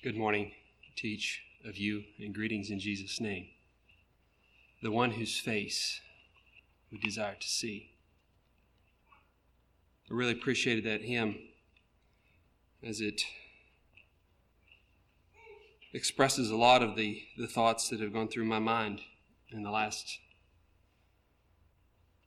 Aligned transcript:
Good 0.00 0.14
morning, 0.14 0.52
to 0.98 1.08
each 1.08 1.42
of 1.64 1.76
you, 1.76 2.04
and 2.20 2.32
greetings 2.32 2.70
in 2.70 2.78
Jesus' 2.78 3.20
name. 3.20 3.48
The 4.80 4.92
one 4.92 5.10
whose 5.10 5.40
face 5.40 6.00
we 6.92 6.98
desire 6.98 7.34
to 7.34 7.48
see. 7.48 7.90
I 10.08 10.14
really 10.14 10.34
appreciated 10.34 10.84
that 10.84 11.02
hymn 11.02 11.34
as 12.80 13.00
it 13.00 13.22
expresses 15.92 16.52
a 16.52 16.56
lot 16.56 16.80
of 16.80 16.94
the, 16.94 17.20
the 17.36 17.48
thoughts 17.48 17.88
that 17.88 17.98
have 17.98 18.12
gone 18.12 18.28
through 18.28 18.44
my 18.44 18.60
mind 18.60 19.00
in 19.50 19.64
the 19.64 19.70
last 19.72 20.20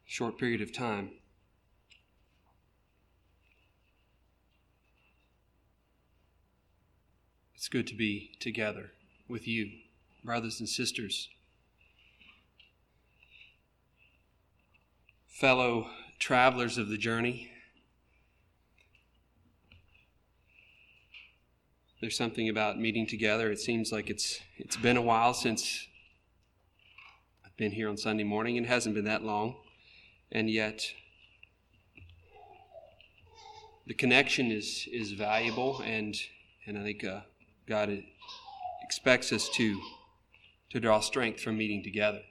short 0.03 0.37
period 0.37 0.61
of 0.61 0.73
time. 0.73 1.11
It's 7.61 7.69
good 7.69 7.85
to 7.89 7.93
be 7.93 8.31
together 8.39 8.89
with 9.27 9.47
you, 9.47 9.69
brothers 10.23 10.59
and 10.59 10.67
sisters, 10.67 11.29
fellow 15.27 15.91
travelers 16.17 16.79
of 16.79 16.89
the 16.89 16.97
journey. 16.97 17.51
There's 22.01 22.17
something 22.17 22.49
about 22.49 22.79
meeting 22.79 23.05
together. 23.05 23.51
It 23.51 23.59
seems 23.59 23.91
like 23.91 24.09
it's 24.09 24.39
it's 24.57 24.75
been 24.75 24.97
a 24.97 25.01
while 25.03 25.35
since 25.35 25.87
I've 27.45 27.55
been 27.57 27.73
here 27.73 27.89
on 27.89 27.97
Sunday 27.97 28.23
morning. 28.23 28.55
It 28.55 28.65
hasn't 28.65 28.95
been 28.95 29.05
that 29.05 29.21
long, 29.21 29.55
and 30.31 30.49
yet 30.49 30.83
the 33.85 33.93
connection 33.93 34.49
is 34.49 34.89
is 34.91 35.11
valuable, 35.11 35.79
and 35.85 36.19
and 36.65 36.79
I 36.79 36.81
think. 36.81 37.03
Uh, 37.03 37.21
God 37.67 38.03
expects 38.83 39.31
us 39.31 39.49
to, 39.49 39.79
to 40.71 40.79
draw 40.79 40.99
strength 40.99 41.41
from 41.41 41.57
meeting 41.57 41.83
together. 41.83 42.21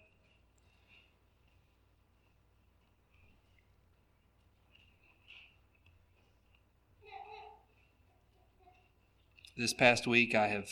This 9.56 9.74
past 9.74 10.06
week, 10.06 10.34
I 10.34 10.48
have 10.48 10.70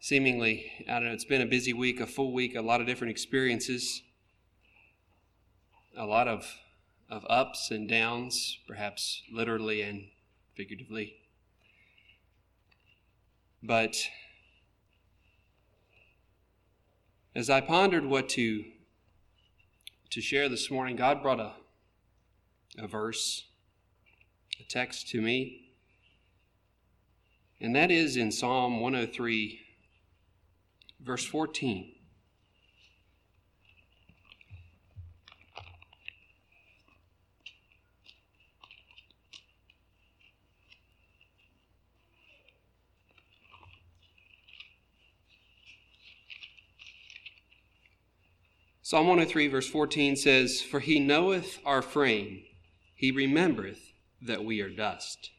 seemingly, 0.00 0.72
I 0.88 0.94
don't 0.94 1.04
know, 1.04 1.12
it's 1.12 1.24
been 1.24 1.40
a 1.40 1.46
busy 1.46 1.72
week, 1.72 2.00
a 2.00 2.06
full 2.06 2.32
week, 2.32 2.56
a 2.56 2.62
lot 2.62 2.80
of 2.80 2.86
different 2.86 3.10
experiences, 3.10 4.02
a 5.96 6.04
lot 6.04 6.26
of, 6.26 6.52
of 7.08 7.24
ups 7.28 7.70
and 7.70 7.88
downs, 7.88 8.58
perhaps 8.66 9.22
literally 9.32 9.82
and 9.82 10.08
figuratively. 10.56 11.27
But 13.62 13.96
as 17.34 17.50
I 17.50 17.60
pondered 17.60 18.04
what 18.04 18.28
to, 18.30 18.64
to 20.10 20.20
share 20.20 20.48
this 20.48 20.70
morning, 20.70 20.96
God 20.96 21.22
brought 21.22 21.40
a, 21.40 21.52
a 22.78 22.86
verse, 22.86 23.44
a 24.60 24.64
text 24.68 25.08
to 25.08 25.20
me. 25.20 25.72
And 27.60 27.74
that 27.74 27.90
is 27.90 28.16
in 28.16 28.30
Psalm 28.30 28.80
103, 28.80 29.60
verse 31.00 31.24
14. 31.24 31.97
Psalm 48.88 49.06
103, 49.06 49.48
verse 49.48 49.68
14 49.68 50.16
says, 50.16 50.62
For 50.62 50.80
he 50.80 50.98
knoweth 50.98 51.58
our 51.66 51.82
frame, 51.82 52.40
he 52.94 53.10
remembereth 53.10 53.92
that 54.22 54.42
we 54.42 54.62
are 54.62 54.70
dust. 54.70 55.30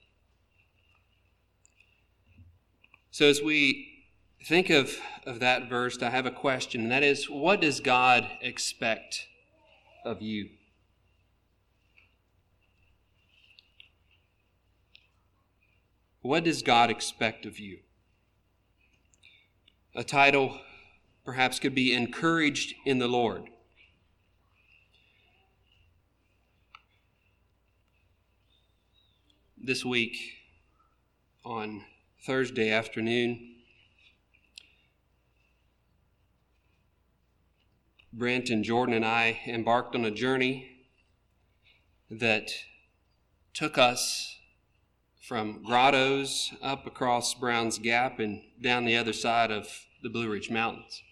So 3.09 3.25
as 3.25 3.41
we 3.41 4.05
think 4.45 4.69
of, 4.69 4.99
of 5.25 5.39
that 5.39 5.67
verse, 5.67 5.99
I 5.99 6.11
have 6.11 6.27
a 6.27 6.31
question, 6.31 6.81
and 6.81 6.91
that 6.91 7.01
is, 7.01 7.27
what 7.27 7.59
does 7.59 7.79
God 7.79 8.27
expect 8.39 9.25
of 10.05 10.21
you? 10.21 10.49
What 16.21 16.43
does 16.43 16.61
God 16.61 16.91
expect 16.91 17.47
of 17.47 17.57
you? 17.57 17.79
A 19.95 20.03
title 20.03 20.59
perhaps 21.23 21.59
could 21.59 21.75
be 21.75 21.93
encouraged 21.93 22.73
in 22.85 22.99
the 22.99 23.07
Lord. 23.07 23.49
This 29.57 29.83
week, 29.85 30.17
on 31.45 31.83
Thursday 32.25 32.71
afternoon, 32.71 33.55
Brent 38.11 38.49
and 38.49 38.63
Jordan 38.63 38.95
and 38.95 39.05
I 39.05 39.39
embarked 39.45 39.95
on 39.95 40.03
a 40.05 40.11
journey 40.11 40.87
that 42.09 42.49
took 43.53 43.77
us 43.77 44.37
from 45.21 45.61
Grottoes 45.63 46.51
up 46.61 46.87
across 46.87 47.35
Browns 47.35 47.77
Gap 47.77 48.19
and 48.19 48.41
down 48.59 48.85
the 48.85 48.97
other 48.97 49.13
side 49.13 49.51
of 49.51 49.67
the 50.01 50.09
Blue 50.09 50.29
Ridge 50.29 50.49
Mountains. 50.49 51.03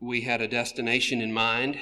We 0.00 0.22
had 0.22 0.40
a 0.40 0.48
destination 0.48 1.20
in 1.20 1.32
mind. 1.32 1.78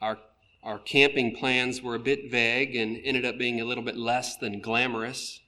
Our, 0.00 0.18
our 0.64 0.80
camping 0.80 1.36
plans 1.36 1.80
were 1.80 1.94
a 1.94 2.00
bit 2.00 2.30
vague 2.30 2.74
and 2.74 2.98
ended 3.04 3.24
up 3.24 3.38
being 3.38 3.60
a 3.60 3.64
little 3.64 3.84
bit 3.84 3.96
less 3.96 4.36
than 4.36 4.60
glamorous. 4.60 5.40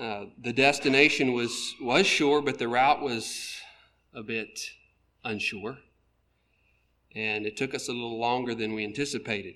Uh, 0.00 0.24
the 0.42 0.52
destination 0.52 1.34
was, 1.34 1.74
was 1.80 2.06
sure, 2.06 2.40
but 2.40 2.58
the 2.58 2.68
route 2.68 3.02
was 3.02 3.54
a 4.14 4.22
bit 4.22 4.70
unsure. 5.24 5.78
And 7.14 7.46
it 7.46 7.56
took 7.56 7.74
us 7.74 7.88
a 7.88 7.92
little 7.92 8.18
longer 8.18 8.54
than 8.54 8.74
we 8.74 8.82
anticipated. 8.82 9.54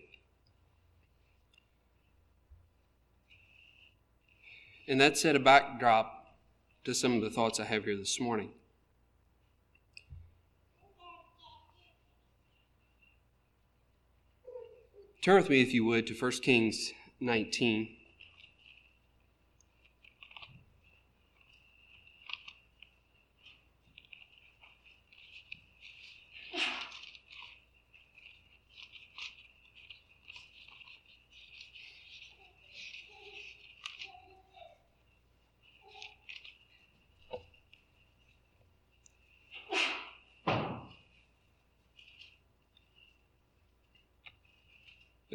And 4.86 5.00
that 5.00 5.19
set 5.19 5.34
a 5.34 5.41
backdrop 5.41 6.17
to 6.88 6.94
some 6.94 7.16
of 7.16 7.21
the 7.21 7.28
thoughts 7.28 7.60
I 7.60 7.65
have 7.65 7.84
here 7.84 7.99
this 7.99 8.19
morning. 8.19 8.49
Turn 15.21 15.37
with 15.37 15.50
me, 15.50 15.60
if 15.60 15.75
you 15.75 15.84
would, 15.84 16.06
to 16.06 16.15
1 16.15 16.32
Kings 16.41 16.93
19. 17.21 17.94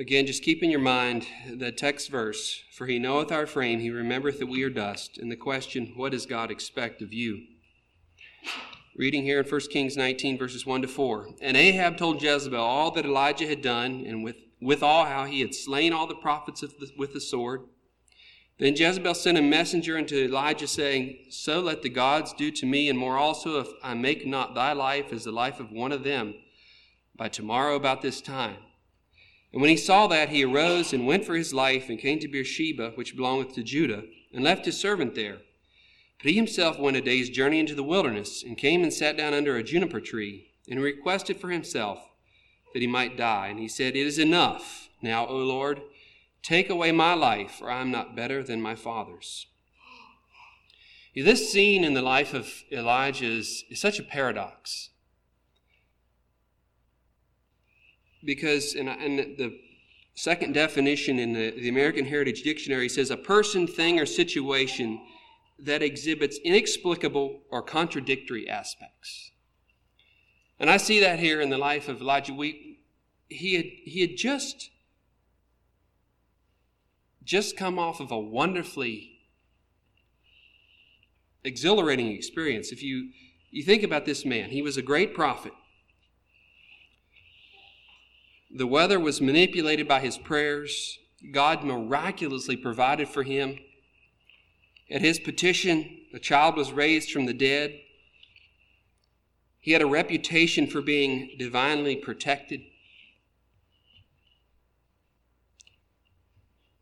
Again, 0.03 0.25
just 0.25 0.43
keep 0.43 0.61
in 0.61 0.69
your 0.69 0.81
mind 0.81 1.25
the 1.49 1.71
text 1.71 2.09
verse 2.09 2.61
For 2.73 2.87
he 2.87 2.99
knoweth 2.99 3.31
our 3.31 3.47
frame, 3.47 3.79
he 3.79 3.89
remembereth 3.89 4.37
that 4.39 4.47
we 4.47 4.61
are 4.63 4.69
dust. 4.69 5.17
And 5.17 5.31
the 5.31 5.37
question, 5.37 5.93
What 5.95 6.11
does 6.11 6.25
God 6.25 6.51
expect 6.51 7.01
of 7.01 7.13
you? 7.13 7.39
Reading 8.97 9.23
here 9.23 9.39
in 9.39 9.47
1 9.47 9.61
Kings 9.71 9.95
19, 9.95 10.37
verses 10.37 10.65
1 10.65 10.81
to 10.81 10.89
4. 10.89 11.29
And 11.41 11.55
Ahab 11.55 11.95
told 11.95 12.21
Jezebel 12.21 12.59
all 12.59 12.91
that 12.91 13.05
Elijah 13.05 13.47
had 13.47 13.61
done, 13.61 14.03
and 14.05 14.25
with, 14.25 14.35
with 14.61 14.83
all 14.83 15.05
how 15.05 15.23
he 15.23 15.39
had 15.39 15.55
slain 15.55 15.93
all 15.93 16.05
the 16.05 16.15
prophets 16.15 16.59
the, 16.59 16.91
with 16.97 17.13
the 17.13 17.21
sword. 17.21 17.61
Then 18.59 18.75
Jezebel 18.75 19.15
sent 19.15 19.37
a 19.37 19.41
messenger 19.41 19.97
unto 19.97 20.17
Elijah, 20.17 20.67
saying, 20.67 21.27
So 21.29 21.61
let 21.61 21.81
the 21.81 21.87
gods 21.87 22.33
do 22.33 22.51
to 22.51 22.65
me, 22.65 22.89
and 22.89 22.99
more 22.99 23.17
also, 23.17 23.61
if 23.61 23.69
I 23.81 23.93
make 23.93 24.27
not 24.27 24.53
thy 24.53 24.73
life 24.73 25.13
as 25.13 25.23
the 25.23 25.31
life 25.31 25.61
of 25.61 25.71
one 25.71 25.93
of 25.93 26.03
them 26.03 26.33
by 27.15 27.29
tomorrow 27.29 27.77
about 27.77 28.01
this 28.01 28.19
time. 28.19 28.57
And 29.53 29.61
when 29.61 29.69
he 29.69 29.77
saw 29.77 30.07
that, 30.07 30.29
he 30.29 30.43
arose 30.43 30.93
and 30.93 31.05
went 31.05 31.25
for 31.25 31.35
his 31.35 31.53
life 31.53 31.87
and 31.87 31.99
came 31.99 32.19
to 32.19 32.27
Beersheba, 32.27 32.91
which 32.95 33.15
belongeth 33.15 33.53
to 33.53 33.63
Judah, 33.63 34.03
and 34.33 34.43
left 34.43 34.65
his 34.65 34.79
servant 34.79 35.13
there. 35.13 35.37
But 36.17 36.31
he 36.31 36.35
himself 36.35 36.79
went 36.79 36.97
a 36.97 37.01
day's 37.01 37.29
journey 37.29 37.59
into 37.59 37.75
the 37.75 37.83
wilderness, 37.83 38.43
and 38.43 38.57
came 38.57 38.81
and 38.81 38.91
sat 38.91 39.15
down 39.15 39.33
under 39.33 39.55
a 39.55 39.63
juniper 39.63 40.01
tree, 40.01 40.47
and 40.67 40.81
requested 40.81 41.37
for 41.37 41.51
himself 41.51 42.09
that 42.73 42.81
he 42.81 42.87
might 42.87 43.15
die. 43.15 43.47
And 43.47 43.59
he 43.59 43.67
said, 43.67 43.95
It 43.95 44.07
is 44.07 44.17
enough. 44.17 44.89
Now, 45.01 45.27
O 45.27 45.37
Lord, 45.37 45.81
take 46.41 46.69
away 46.69 46.91
my 46.91 47.13
life, 47.13 47.51
for 47.51 47.69
I 47.69 47.81
am 47.81 47.91
not 47.91 48.15
better 48.15 48.41
than 48.41 48.61
my 48.61 48.73
father's. 48.73 49.47
This 51.15 51.51
scene 51.51 51.83
in 51.83 51.93
the 51.93 52.01
life 52.01 52.33
of 52.33 52.63
Elijah 52.71 53.25
is, 53.25 53.65
is 53.69 53.79
such 53.79 53.99
a 53.99 54.03
paradox. 54.03 54.89
Because, 58.23 58.73
in 58.73 58.85
the 58.85 59.59
second 60.15 60.53
definition 60.53 61.19
in 61.19 61.33
the, 61.33 61.51
the 61.51 61.69
American 61.69 62.05
Heritage 62.05 62.43
Dictionary 62.43 62.87
says 62.87 63.11
a 63.11 63.17
person, 63.17 63.67
thing, 63.67 63.99
or 63.99 64.05
situation 64.05 65.01
that 65.59 65.81
exhibits 65.81 66.37
inexplicable 66.43 67.41
or 67.49 67.61
contradictory 67.61 68.49
aspects. 68.49 69.31
And 70.59 70.69
I 70.69 70.77
see 70.77 70.99
that 70.99 71.19
here 71.19 71.41
in 71.41 71.49
the 71.49 71.57
life 71.57 71.89
of 71.89 72.01
Elijah. 72.01 72.33
We, 72.33 72.79
he, 73.27 73.55
had, 73.55 73.65
he 73.65 74.01
had 74.01 74.17
just, 74.17 74.69
just 77.23 77.57
come 77.57 77.79
off 77.79 77.99
of 77.99 78.11
a 78.11 78.19
wonderfully 78.19 79.19
exhilarating 81.43 82.11
experience. 82.11 82.71
If 82.71 82.81
you, 82.83 83.09
you 83.51 83.63
think 83.63 83.83
about 83.83 84.05
this 84.05 84.25
man, 84.25 84.49
he 84.49 84.61
was 84.61 84.77
a 84.77 84.81
great 84.81 85.13
prophet. 85.13 85.53
The 88.55 88.67
weather 88.67 88.99
was 88.99 89.19
manipulated 89.19 89.87
by 89.87 89.99
his 89.99 90.17
prayers. 90.17 90.99
God 91.31 91.63
miraculously 91.63 92.55
provided 92.55 93.09
for 93.09 93.23
him. 93.23 93.57
At 94.91 95.01
his 95.01 95.19
petition, 95.19 96.01
a 96.13 96.19
child 96.19 96.55
was 96.55 96.71
raised 96.71 97.11
from 97.11 97.25
the 97.25 97.33
dead. 97.33 97.79
He 99.59 99.71
had 99.71 99.81
a 99.81 99.87
reputation 99.87 100.67
for 100.67 100.81
being 100.81 101.31
divinely 101.39 101.95
protected. 101.95 102.61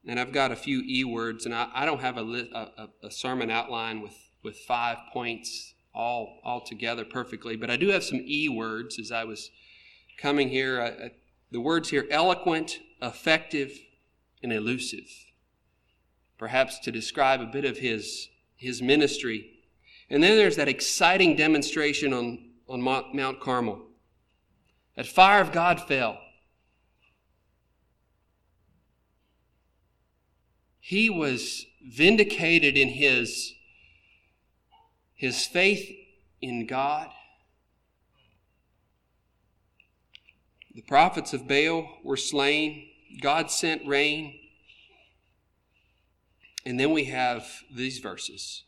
And 0.06 0.20
I've 0.20 0.34
got 0.34 0.52
a 0.52 0.58
few 0.58 0.82
E 0.86 1.06
words, 1.06 1.46
and 1.46 1.56
I, 1.56 1.70
I 1.74 1.86
don't 1.86 2.02
have 2.02 2.18
a, 2.18 2.22
a, 2.22 2.90
a 3.04 3.12
sermon 3.12 3.50
outline 3.50 4.02
with, 4.02 4.18
with 4.44 4.58
five 4.58 4.98
points 5.14 5.74
all, 5.94 6.40
all 6.44 6.60
together 6.60 7.06
perfectly, 7.06 7.56
but 7.56 7.70
I 7.70 7.78
do 7.78 7.90
have 7.90 8.04
some 8.04 8.20
E 8.26 8.50
words 8.50 9.00
as 9.00 9.12
I 9.12 9.24
was 9.24 9.52
coming 10.18 10.50
here. 10.50 10.82
I, 10.82 11.06
I, 11.06 11.12
the 11.52 11.62
words 11.62 11.90
here 11.90 12.08
eloquent, 12.10 12.80
effective, 13.02 13.78
and 14.42 14.52
elusive. 14.54 15.10
Perhaps 16.38 16.80
to 16.80 16.92
describe 16.92 17.42
a 17.42 17.46
bit 17.46 17.66
of 17.66 17.78
his, 17.78 18.30
his 18.56 18.82
ministry. 18.82 19.52
And 20.10 20.24
then 20.24 20.38
there's 20.38 20.56
that 20.56 20.68
exciting 20.68 21.36
demonstration 21.36 22.14
on 22.14 22.52
on 22.72 22.82
Mount 22.82 23.42
Carmel. 23.42 23.82
That 24.96 25.06
fire 25.06 25.42
of 25.42 25.52
God 25.52 25.82
fell. 25.82 26.18
He 30.80 31.10
was 31.10 31.66
vindicated 31.86 32.78
in 32.78 32.88
his, 32.88 33.54
his 35.14 35.46
faith 35.46 35.90
in 36.42 36.66
God. 36.66 37.10
The 40.74 40.82
prophets 40.82 41.34
of 41.34 41.48
Baal 41.48 41.88
were 42.04 42.18
slain. 42.18 42.88
God 43.22 43.52
sent 43.52 43.86
rain. 43.86 44.40
And 46.66 46.80
then 46.80 46.92
we 46.92 47.06
have 47.06 47.46
these 47.76 48.00
verses 48.00 48.64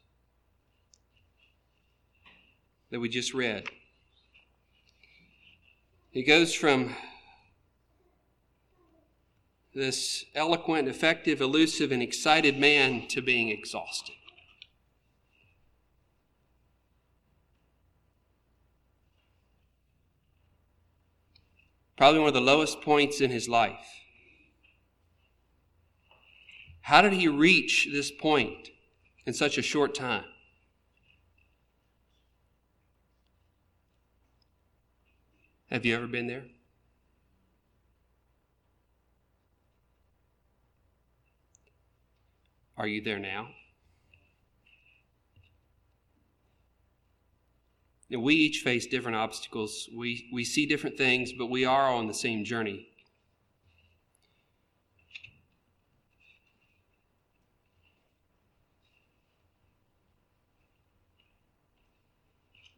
that 2.89 2.99
we 2.99 3.07
just 3.07 3.33
read. 3.33 3.65
He 6.11 6.23
goes 6.23 6.53
from 6.53 6.95
this 9.73 10.25
eloquent, 10.35 10.87
effective, 10.87 11.41
elusive, 11.41 11.91
and 11.91 12.03
excited 12.03 12.59
man 12.59 13.07
to 13.07 13.21
being 13.21 13.49
exhausted. 13.49 14.15
Probably 22.03 22.19
one 22.19 22.27
of 22.27 22.33
the 22.33 22.41
lowest 22.41 22.81
points 22.81 23.21
in 23.21 23.31
his 23.31 23.47
life. 23.47 23.87
How 26.81 27.01
did 27.01 27.13
he 27.13 27.29
reach 27.29 27.87
this 27.93 28.11
point 28.11 28.71
in 29.25 29.33
such 29.33 29.57
a 29.57 29.61
short 29.61 29.95
time? 29.95 30.25
Have 35.69 35.85
you 35.85 35.95
ever 35.95 36.07
been 36.07 36.27
there? 36.27 36.43
Are 42.75 42.85
you 42.85 43.01
there 43.01 43.17
now? 43.17 43.47
We 48.21 48.35
each 48.35 48.59
face 48.59 48.85
different 48.85 49.17
obstacles. 49.17 49.89
We, 49.95 50.29
we 50.31 50.43
see 50.43 50.65
different 50.65 50.97
things, 50.97 51.33
but 51.33 51.47
we 51.47 51.65
are 51.65 51.89
on 51.89 52.07
the 52.07 52.13
same 52.13 52.43
journey. 52.43 52.87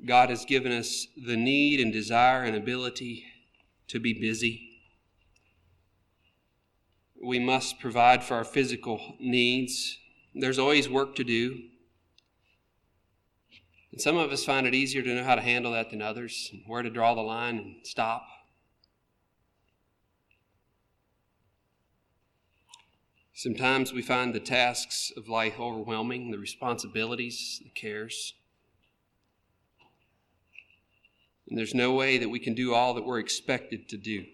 God 0.06 0.30
has 0.30 0.46
given 0.46 0.72
us 0.72 1.08
the 1.18 1.36
need 1.36 1.80
and 1.80 1.92
desire 1.92 2.44
and 2.44 2.56
ability 2.56 3.26
to 3.88 4.00
be 4.00 4.14
busy. 4.14 4.70
We 7.24 7.40
must 7.40 7.80
provide 7.80 8.24
for 8.24 8.36
our 8.36 8.44
physical 8.44 9.16
needs. 9.20 9.98
There's 10.36 10.60
always 10.60 10.88
work 10.88 11.16
to 11.16 11.24
do. 11.24 11.64
And 13.96 14.02
some 14.02 14.18
of 14.18 14.30
us 14.30 14.44
find 14.44 14.68
it 14.68 14.76
easier 14.76 15.02
to 15.02 15.16
know 15.16 15.24
how 15.24 15.36
to 15.36 15.42
handle 15.42 15.72
that 15.72 15.90
than 15.90 16.02
others, 16.02 16.52
where 16.66 16.82
to 16.82 16.90
draw 16.90 17.16
the 17.16 17.22
line 17.22 17.58
and 17.58 17.76
stop. 17.84 18.28
Sometimes 23.34 23.94
we 23.94 24.02
find 24.02 24.36
the 24.36 24.42
tasks 24.42 25.14
of 25.16 25.30
life 25.30 25.58
overwhelming, 25.58 26.30
the 26.30 26.38
responsibilities, 26.38 27.62
the 27.64 27.70
cares. 27.70 28.34
And 31.48 31.58
there's 31.58 31.74
no 31.74 31.94
way 31.94 32.18
that 32.18 32.28
we 32.28 32.40
can 32.40 32.54
do 32.54 32.74
all 32.74 32.96
that 32.96 33.06
we're 33.06 33.20
expected 33.20 33.88
to 33.88 33.96
do. 33.96 34.26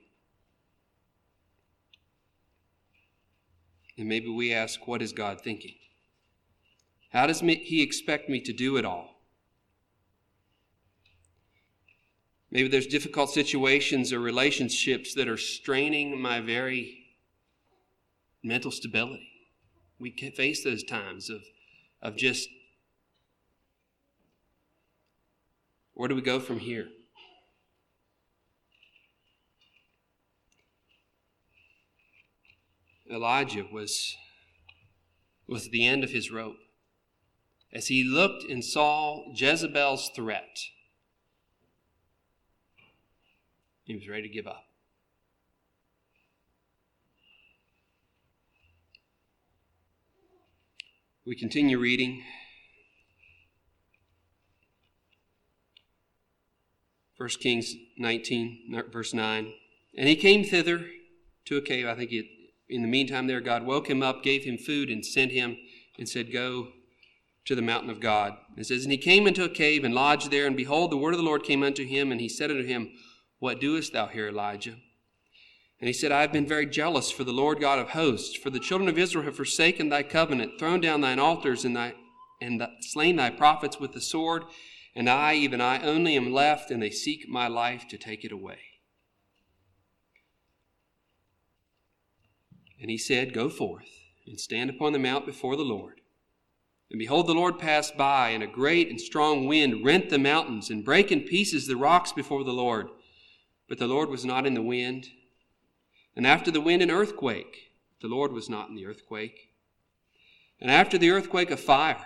And 3.96 4.10
maybe 4.10 4.28
we 4.28 4.56
ask, 4.56 4.88
what 4.88 5.04
is 5.04 5.14
God 5.14 5.40
thinking? 5.40 5.76
How 7.12 7.28
does 7.28 7.42
He 7.42 7.84
expect 7.84 8.28
me 8.28 8.42
to 8.42 8.54
do 8.54 8.78
it 8.78 8.86
all? 8.86 9.11
Maybe 12.52 12.68
there's 12.68 12.88
difficult 12.88 13.30
situations 13.30 14.12
or 14.12 14.20
relationships 14.20 15.14
that 15.14 15.30
are 15.30 15.38
straining 15.38 16.22
my 16.22 16.42
very 16.42 17.06
mental 18.44 18.72
stability. 18.72 19.30
We 20.00 20.12
face 20.12 20.62
those 20.62 20.84
times 20.84 21.30
of, 21.30 21.44
of 22.02 22.18
just, 22.18 22.50
where 25.94 26.10
do 26.10 26.16
we 26.16 26.22
go 26.22 26.42
from 26.42 26.60
here? 26.60 26.90
Elijah 33.10 33.66
was, 33.72 34.18
was 35.48 35.70
the 35.70 35.88
end 35.88 36.04
of 36.04 36.12
his 36.12 36.32
rope. 36.32 36.58
As 37.72 37.88
he 37.88 38.04
looked 38.04 38.50
and 38.50 38.64
saw 38.64 39.32
Jezebel's 39.34 40.10
threat, 40.14 40.60
he 43.92 43.98
was 43.98 44.08
ready 44.08 44.24
to 44.24 44.34
give 44.34 44.48
up. 44.48 44.66
We 51.26 51.36
continue 51.36 51.78
reading. 51.78 52.24
1 57.18 57.30
Kings 57.42 57.76
19, 57.98 58.84
verse 58.92 59.14
9. 59.14 59.54
And 59.98 60.08
he 60.08 60.16
came 60.16 60.44
thither 60.44 60.86
to 61.46 61.58
a 61.58 61.62
cave. 61.62 61.86
I 61.86 61.94
think 61.94 62.12
in 62.70 62.82
the 62.82 62.88
meantime, 62.88 63.28
there, 63.28 63.42
God 63.42 63.66
woke 63.66 63.90
him 63.90 64.02
up, 64.02 64.24
gave 64.24 64.46
him 64.46 64.58
food, 64.58 64.90
and 64.90 65.06
sent 65.06 65.32
him 65.32 65.58
and 66.00 66.08
said, 66.08 66.32
Go 66.32 66.70
to 67.46 67.56
the 67.56 67.62
mountain 67.62 67.90
of 67.90 68.00
God. 68.00 68.38
It 68.58 68.66
says, 68.66 68.84
And 68.84 68.92
he 68.92 68.98
came 68.98 69.28
into 69.28 69.44
a 69.44 69.50
cave 69.50 69.84
and 69.84 69.94
lodged 69.94 70.32
there, 70.32 70.48
and 70.48 70.56
behold, 70.56 70.92
the 70.92 70.98
word 70.98 71.14
of 71.14 71.20
the 71.20 71.26
Lord 71.26 71.44
came 71.44 71.62
unto 71.62 71.86
him, 71.86 72.12
and 72.12 72.22
he 72.22 72.30
said 72.30 72.50
unto 72.50 72.66
him, 72.66 72.90
What 73.42 73.60
doest 73.60 73.94
thou 73.94 74.06
here, 74.06 74.28
Elijah? 74.28 74.76
And 75.80 75.88
he 75.88 75.94
said, 75.94 76.12
I 76.12 76.22
have 76.22 76.32
been 76.32 76.46
very 76.46 76.68
jealous 76.68 77.10
for 77.10 77.24
the 77.24 77.34
Lord 77.34 77.60
God 77.60 77.80
of 77.80 77.90
hosts, 77.90 78.36
for 78.38 78.52
the 78.52 78.60
children 78.60 78.88
of 78.88 79.00
Israel 79.00 79.26
have 79.26 79.36
forsaken 79.36 79.90
thy 79.90 80.04
covenant, 80.04 80.60
thrown 80.60 80.80
down 80.80 81.02
thine 81.02 81.18
altars, 81.18 81.66
and, 81.66 81.76
thy, 81.76 81.96
and 82.40 82.62
slain 82.82 83.16
thy 83.16 83.32
prophets 83.32 83.80
with 83.80 83.94
the 83.94 84.00
sword, 84.00 84.44
and 84.96 85.10
I, 85.10 85.34
even 85.34 85.60
I 85.60 85.82
only, 85.82 86.16
am 86.16 86.32
left, 86.32 86.70
and 86.70 86.84
they 86.84 86.92
seek 86.92 87.28
my 87.28 87.48
life 87.48 87.88
to 87.88 87.98
take 87.98 88.24
it 88.24 88.32
away. 88.32 88.60
And 92.80 92.92
he 92.92 92.98
said, 93.00 93.34
Go 93.34 93.50
forth 93.50 93.90
and 94.28 94.40
stand 94.40 94.70
upon 94.70 94.94
the 94.94 95.00
mount 95.00 95.26
before 95.26 95.56
the 95.56 95.64
Lord. 95.64 96.02
And 96.92 97.00
behold, 97.00 97.26
the 97.26 97.34
Lord 97.34 97.58
passed 97.58 97.98
by, 97.98 98.30
and 98.30 98.44
a 98.44 98.48
great 98.48 98.90
and 98.90 99.02
strong 99.02 99.48
wind 99.48 99.84
rent 99.84 100.12
the 100.12 100.20
mountains 100.20 100.70
and 100.70 100.86
brake 100.86 101.12
in 101.12 101.22
pieces 101.22 101.66
the 101.66 101.76
rocks 101.76 102.12
before 102.12 102.44
the 102.44 102.54
Lord. 102.54 102.88
But 103.72 103.80
the 103.80 103.88
Lord 103.88 104.10
was 104.10 104.26
not 104.26 104.46
in 104.46 104.54
the 104.54 104.62
wind. 104.62 105.12
And 106.14 106.28
after 106.28 106.52
the 106.52 106.60
wind, 106.60 106.82
an 106.82 106.92
earthquake. 106.92 107.72
The 108.02 108.10
Lord 108.10 108.34
was 108.34 108.50
not 108.50 108.68
in 108.68 108.76
the 108.76 108.86
earthquake. 108.86 109.54
And 110.60 110.70
after 110.70 110.98
the 110.98 111.10
earthquake, 111.10 111.50
a 111.50 111.56
fire. 111.56 112.06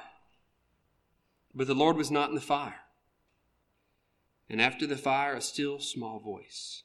But 1.55 1.65
the 1.65 1.73
Lord 1.73 1.97
was 1.97 2.11
not 2.11 2.29
in 2.29 2.35
the 2.35 2.39
fire. 2.39 2.81
And 4.47 4.61
after 4.61 4.85
the 4.85 4.95
fire, 4.95 5.33
a 5.33 5.41
still 5.41 5.79
small 5.79 6.19
voice. 6.19 6.83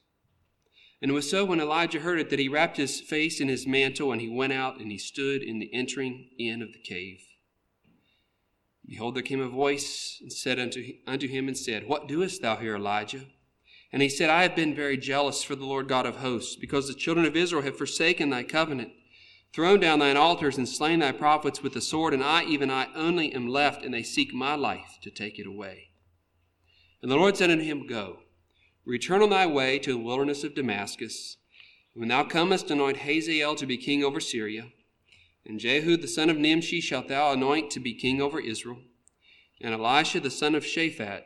And 0.99 1.11
it 1.11 1.13
was 1.13 1.29
so 1.29 1.45
when 1.45 1.61
Elijah 1.61 1.99
heard 1.99 2.19
it 2.19 2.31
that 2.31 2.39
he 2.39 2.49
wrapped 2.49 2.77
his 2.77 2.99
face 2.99 3.39
in 3.39 3.49
his 3.49 3.67
mantle, 3.67 4.11
and 4.11 4.19
he 4.19 4.29
went 4.29 4.53
out 4.53 4.79
and 4.79 4.91
he 4.91 4.97
stood 4.97 5.43
in 5.43 5.59
the 5.59 5.71
entering 5.71 6.29
in 6.39 6.63
of 6.63 6.73
the 6.73 6.79
cave. 6.79 7.21
Behold, 8.87 9.13
there 9.13 9.21
came 9.21 9.41
a 9.41 9.47
voice 9.47 10.17
and 10.21 10.33
said 10.33 10.57
unto, 10.57 10.83
unto 11.05 11.27
him 11.27 11.47
and 11.47 11.55
said, 11.55 11.87
What 11.87 12.07
doest 12.07 12.41
thou 12.41 12.55
here, 12.55 12.77
Elijah? 12.77 13.25
And 13.93 14.01
he 14.01 14.09
said, 14.09 14.29
I 14.29 14.43
have 14.43 14.55
been 14.55 14.73
very 14.73 14.97
jealous 14.97 15.43
for 15.43 15.55
the 15.55 15.65
Lord 15.65 15.87
God 15.87 16.05
of 16.05 16.17
hosts, 16.17 16.55
because 16.55 16.87
the 16.87 16.93
children 16.93 17.25
of 17.25 17.35
Israel 17.35 17.63
have 17.63 17.77
forsaken 17.77 18.29
thy 18.29 18.43
covenant, 18.43 18.91
thrown 19.53 19.81
down 19.81 19.99
thine 19.99 20.15
altars, 20.15 20.57
and 20.57 20.67
slain 20.67 20.99
thy 20.99 21.11
prophets 21.11 21.61
with 21.61 21.73
the 21.73 21.81
sword, 21.81 22.13
and 22.13 22.23
I, 22.23 22.43
even 22.45 22.71
I, 22.71 22.87
only 22.95 23.33
am 23.33 23.47
left, 23.47 23.83
and 23.83 23.93
they 23.93 24.03
seek 24.03 24.33
my 24.33 24.55
life 24.55 24.97
to 25.03 25.11
take 25.11 25.37
it 25.39 25.45
away. 25.45 25.89
And 27.01 27.11
the 27.11 27.17
Lord 27.17 27.35
said 27.35 27.51
unto 27.51 27.63
him, 27.63 27.85
Go, 27.85 28.19
return 28.85 29.21
on 29.21 29.29
thy 29.29 29.45
way 29.45 29.77
to 29.79 29.91
the 29.91 29.99
wilderness 29.99 30.43
of 30.45 30.55
Damascus. 30.55 31.37
When 31.93 32.07
thou 32.07 32.23
comest, 32.23 32.71
anoint 32.71 32.97
Hazael 32.97 33.55
to 33.55 33.65
be 33.65 33.77
king 33.77 34.03
over 34.03 34.21
Syria. 34.21 34.67
And 35.45 35.59
Jehu 35.59 35.97
the 35.97 36.07
son 36.07 36.29
of 36.29 36.37
Nimshi 36.37 36.79
shalt 36.79 37.07
thou 37.07 37.33
anoint 37.33 37.71
to 37.71 37.79
be 37.79 37.93
king 37.93 38.21
over 38.21 38.39
Israel. 38.39 38.79
And 39.59 39.73
Elisha 39.73 40.19
the 40.19 40.31
son 40.31 40.55
of 40.55 40.63
Shaphat 40.63 41.23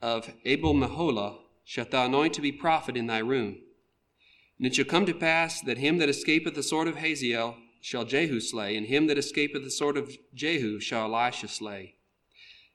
of 0.00 0.32
Abel 0.44 0.74
Meholah 0.74 1.38
shalt 1.68 1.90
thou 1.90 2.06
anoint 2.06 2.32
to 2.32 2.40
be 2.40 2.50
prophet 2.50 2.96
in 2.96 3.06
thy 3.06 3.18
room. 3.18 3.58
And 4.56 4.66
it 4.66 4.74
shall 4.74 4.86
come 4.86 5.04
to 5.04 5.12
pass 5.12 5.60
that 5.60 5.76
him 5.76 5.98
that 5.98 6.08
escapeth 6.08 6.54
the 6.54 6.62
sword 6.62 6.88
of 6.88 6.96
Hazael 6.96 7.58
shall 7.82 8.06
Jehu 8.06 8.40
slay, 8.40 8.74
and 8.74 8.86
him 8.86 9.06
that 9.08 9.18
escapeth 9.18 9.62
the 9.62 9.70
sword 9.70 9.98
of 9.98 10.16
Jehu 10.34 10.80
shall 10.80 11.14
Elisha 11.14 11.46
slay. 11.46 11.96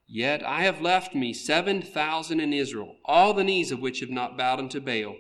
Yet 0.08 0.44
I 0.44 0.62
have 0.62 0.80
left 0.80 1.16
me 1.16 1.34
seven 1.34 1.82
thousand 1.82 2.40
in 2.40 2.54
Israel, 2.54 2.98
all 3.04 3.34
the 3.34 3.44
knees 3.44 3.72
of 3.72 3.80
which 3.82 4.00
have 4.02 4.12
not 4.12 4.38
bowed 4.38 4.60
unto 4.60 4.80
Baal, 4.80 5.16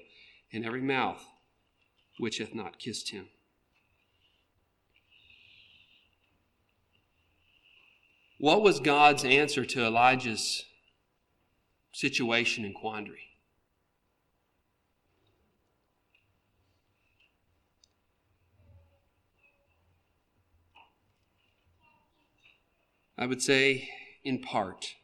and 0.53 0.63
every 0.63 0.82
mouth 0.82 1.25
which 2.20 2.38
hath 2.38 2.53
not 2.53 2.77
kissed 2.77 3.10
him. 3.10 3.25
What 8.38 8.62
was 8.62 8.80
God's 8.80 9.25
answer 9.25 9.65
to 9.65 9.84
Elijah's 9.84 10.63
situation 11.92 12.65
and 12.65 12.75
quandary? 12.75 13.32
I 23.24 23.25
would 23.25 23.42
say, 23.42 23.88
in 24.25 24.39
part. 24.39 24.96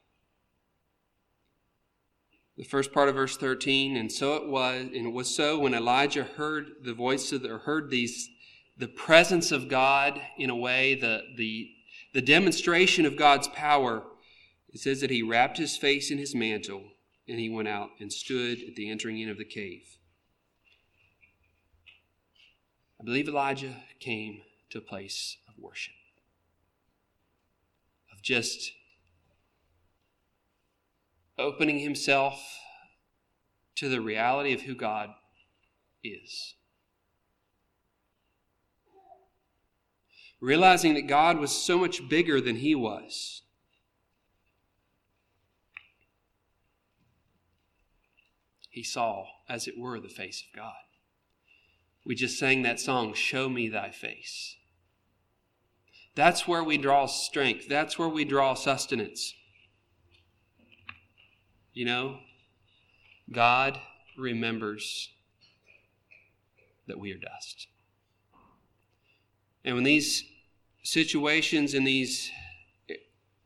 The 2.58 2.66
first 2.66 2.92
part 2.92 3.08
of 3.08 3.16
verse 3.16 3.38
13, 3.38 3.96
and 3.96 4.12
so 4.12 4.36
it 4.36 4.50
was, 4.50 4.82
and 4.94 5.08
it 5.08 5.14
was 5.14 5.34
so 5.34 5.58
when 5.58 5.74
Elijah 5.74 6.26
heard 6.26 6.66
the 6.84 6.94
voice 6.94 7.32
of 7.32 7.44
the, 7.44 7.54
or 7.54 7.60
heard 7.60 7.90
these, 7.90 8.30
the 8.78 8.90
presence 8.90 9.54
of 9.54 9.70
God 9.70 10.20
in 10.38 10.50
a 10.50 10.56
way, 10.56 10.96
the, 10.96 11.22
the, 11.38 11.72
the 12.14 12.22
demonstration 12.22 13.06
of 13.06 13.16
God's 13.16 13.48
power. 13.48 14.04
It 14.74 14.82
says 14.82 15.00
that 15.00 15.12
he 15.12 15.24
wrapped 15.24 15.58
his 15.58 15.78
face 15.78 16.12
in 16.12 16.18
his 16.18 16.36
mantle 16.36 16.84
and 17.26 17.40
he 17.40 17.50
went 17.50 17.70
out 17.70 17.92
and 18.02 18.12
stood 18.12 18.62
at 18.68 18.76
the 18.76 18.90
entering 18.90 19.18
in 19.18 19.30
of 19.30 19.38
the 19.38 19.46
cave. 19.46 19.96
I 23.00 23.06
believe 23.06 23.30
Elijah 23.30 23.78
came 24.02 24.42
to 24.72 24.80
a 24.80 24.82
place 24.82 25.38
of 25.48 25.54
worship 25.58 25.94
just 28.22 28.72
opening 31.38 31.80
himself 31.80 32.60
to 33.76 33.90
the 33.90 34.02
reality 34.02 34.54
of 34.54 34.62
who 34.62 34.76
God 34.76 35.10
is. 36.04 36.56
Realizing 40.42 40.94
that 40.94 41.08
God 41.08 41.38
was 41.38 41.52
so 41.52 41.78
much 41.78 42.08
bigger 42.08 42.40
than 42.40 42.58
he 42.58 42.76
was. 42.76 43.42
He 48.70 48.84
saw, 48.84 49.26
as 49.50 49.68
it 49.68 49.78
were, 49.78 50.00
the 50.00 50.08
face 50.08 50.42
of 50.42 50.56
God. 50.58 50.74
We 52.06 52.16
just 52.16 52.40
sang 52.40 52.62
that 52.62 52.80
song, 52.80 53.14
Show 53.14 53.50
Me 53.50 53.68
Thy 53.68 53.92
Face. 53.92 54.56
That's 56.16 56.48
where 56.48 56.64
we 56.64 56.78
draw 56.78 57.06
strength. 57.06 57.68
That's 57.70 57.98
where 57.98 58.10
we 58.10 58.26
draw 58.26 58.54
sustenance. 58.54 59.34
You 61.74 61.86
know, 61.86 62.20
God 63.32 63.80
remembers 64.18 65.10
that 66.88 67.00
we 67.00 67.12
are 67.14 67.18
dust. 67.18 67.68
And 69.64 69.76
when 69.76 69.84
these 69.84 70.24
situations 70.84 71.74
and 71.74 71.86
these 71.86 72.32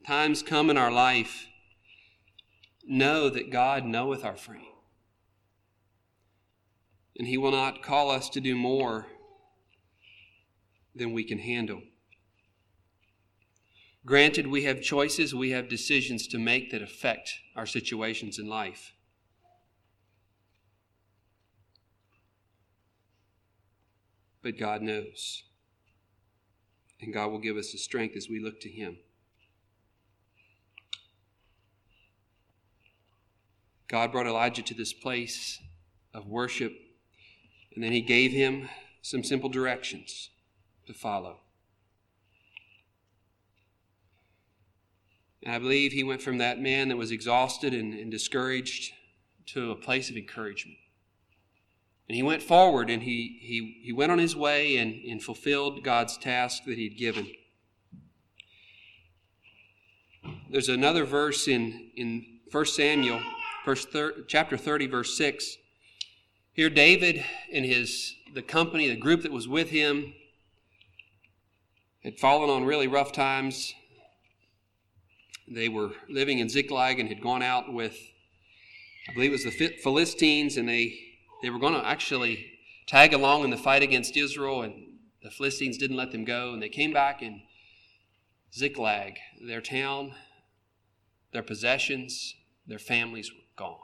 times 0.08 0.42
come 0.42 0.70
in 0.70 0.78
our 0.78 0.92
life, 0.92 1.48
know 2.86 3.30
that 3.30 3.52
God 3.52 3.86
knoweth 3.86 4.24
our 4.26 4.38
frame. 4.38 4.62
And 7.18 7.28
He 7.28 7.38
will 7.38 7.52
not 7.52 7.84
call 7.84 8.10
us 8.10 8.30
to 8.30 8.42
do 8.42 8.56
more 8.56 9.08
than 10.96 11.14
we 11.14 11.24
can 11.24 11.40
handle. 11.40 11.82
Granted, 14.06 14.48
we 14.48 14.64
have 14.64 14.82
choices, 14.82 15.34
we 15.34 15.52
have 15.52 15.70
decisions 15.70 16.28
to 16.28 16.38
make 16.38 16.72
that 16.72 16.82
affect 16.82 17.36
our 17.56 17.66
situations 17.66 18.38
in 18.38 18.48
life. 18.48 18.92
But 24.42 24.58
God 24.58 24.82
knows. 24.82 25.44
And 27.00 27.14
God 27.14 27.32
will 27.32 27.40
give 27.40 27.56
us 27.56 27.72
the 27.72 27.78
strength 27.78 28.18
as 28.18 28.28
we 28.30 28.42
look 28.42 28.60
to 28.62 28.70
Him. 28.70 28.98
God 33.88 34.12
brought 34.12 34.28
Elijah 34.28 34.64
to 34.64 34.74
this 34.74 34.92
place 34.92 35.62
of 36.14 36.28
worship, 36.28 36.74
and 37.74 37.84
then 37.84 37.92
He 37.92 38.02
gave 38.02 38.32
him 38.32 38.68
some 39.02 39.24
simple 39.24 39.50
directions 39.50 40.30
to 40.88 40.94
follow. 40.94 41.43
And 45.46 45.54
I 45.54 45.60
believe 45.60 45.92
he 45.92 46.04
went 46.04 46.22
from 46.22 46.38
that 46.38 46.60
man 46.60 46.88
that 46.90 46.98
was 46.98 47.12
exhausted 47.12 47.74
and, 47.74 47.94
and 47.94 48.10
discouraged 48.10 48.94
to 49.48 49.72
a 49.72 49.76
place 49.76 50.10
of 50.10 50.16
encouragement. 50.16 50.78
And 52.08 52.16
he 52.16 52.24
went 52.24 52.42
forward 52.42 52.90
and 52.90 53.04
he, 53.04 53.40
he, 53.42 53.82
he 53.84 53.94
went 53.94 54.12
on 54.12 54.20
his 54.20 54.36
way 54.36 54.78
and, 54.78 55.04
and 55.04 55.22
fulfilled 55.22 55.84
God's 55.84 56.18
task 56.18 56.64
that 56.66 56.78
he'd 56.78 56.98
given. 56.98 57.32
There's 60.50 60.70
another 60.70 61.04
verse 61.04 61.48
in, 61.48 61.92
in 61.96 62.26
1 62.52 62.66
Samuel, 62.66 63.22
verse 63.66 63.86
thir- 63.86 64.24
chapter 64.28 64.56
30, 64.56 64.88
verse 64.88 65.18
6. 65.18 65.58
Here, 66.54 66.70
David 66.70 67.26
and 67.52 67.66
his 67.66 68.16
the 68.34 68.42
company, 68.42 68.88
the 68.88 68.96
group 68.96 69.24
that 69.24 69.32
was 69.32 69.48
with 69.48 69.70
him, 69.70 70.14
had 72.04 72.20
fallen 72.20 72.50
on 72.50 72.64
really 72.64 72.88
rough 72.88 73.12
times. 73.12 73.74
They 75.54 75.70
were 75.70 75.92
living 76.10 76.40
in 76.40 76.50
Ziklag 76.50 77.00
and 77.00 77.08
had 77.08 77.22
gone 77.22 77.44
out 77.44 77.72
with, 77.72 77.96
I 79.08 79.14
believe 79.14 79.30
it 79.30 79.34
was 79.34 79.44
the 79.44 79.78
Philistines, 79.84 80.58
and 80.58 80.68
they, 80.68 80.98
they 81.44 81.52
were 81.52 81.60
going 81.60 81.76
to 81.76 81.86
actually 81.86 82.54
tag 82.88 83.14
along 83.14 83.44
in 83.44 83.52
the 83.52 83.58
fight 83.58 83.84
against 83.84 84.18
Israel, 84.18 84.64
and 84.64 84.74
the 85.22 85.30
Philistines 85.30 85.78
didn't 85.78 85.98
let 85.98 86.12
them 86.12 86.26
go. 86.26 86.54
And 86.54 86.62
they 86.62 86.70
came 86.70 86.92
back 86.92 87.22
in 87.22 87.44
Ziklag, 88.52 89.20
their 89.46 89.62
town, 89.62 90.14
their 91.34 91.44
possessions, 91.44 92.34
their 92.66 92.80
families 92.80 93.32
were 93.32 93.42
gone. 93.56 93.80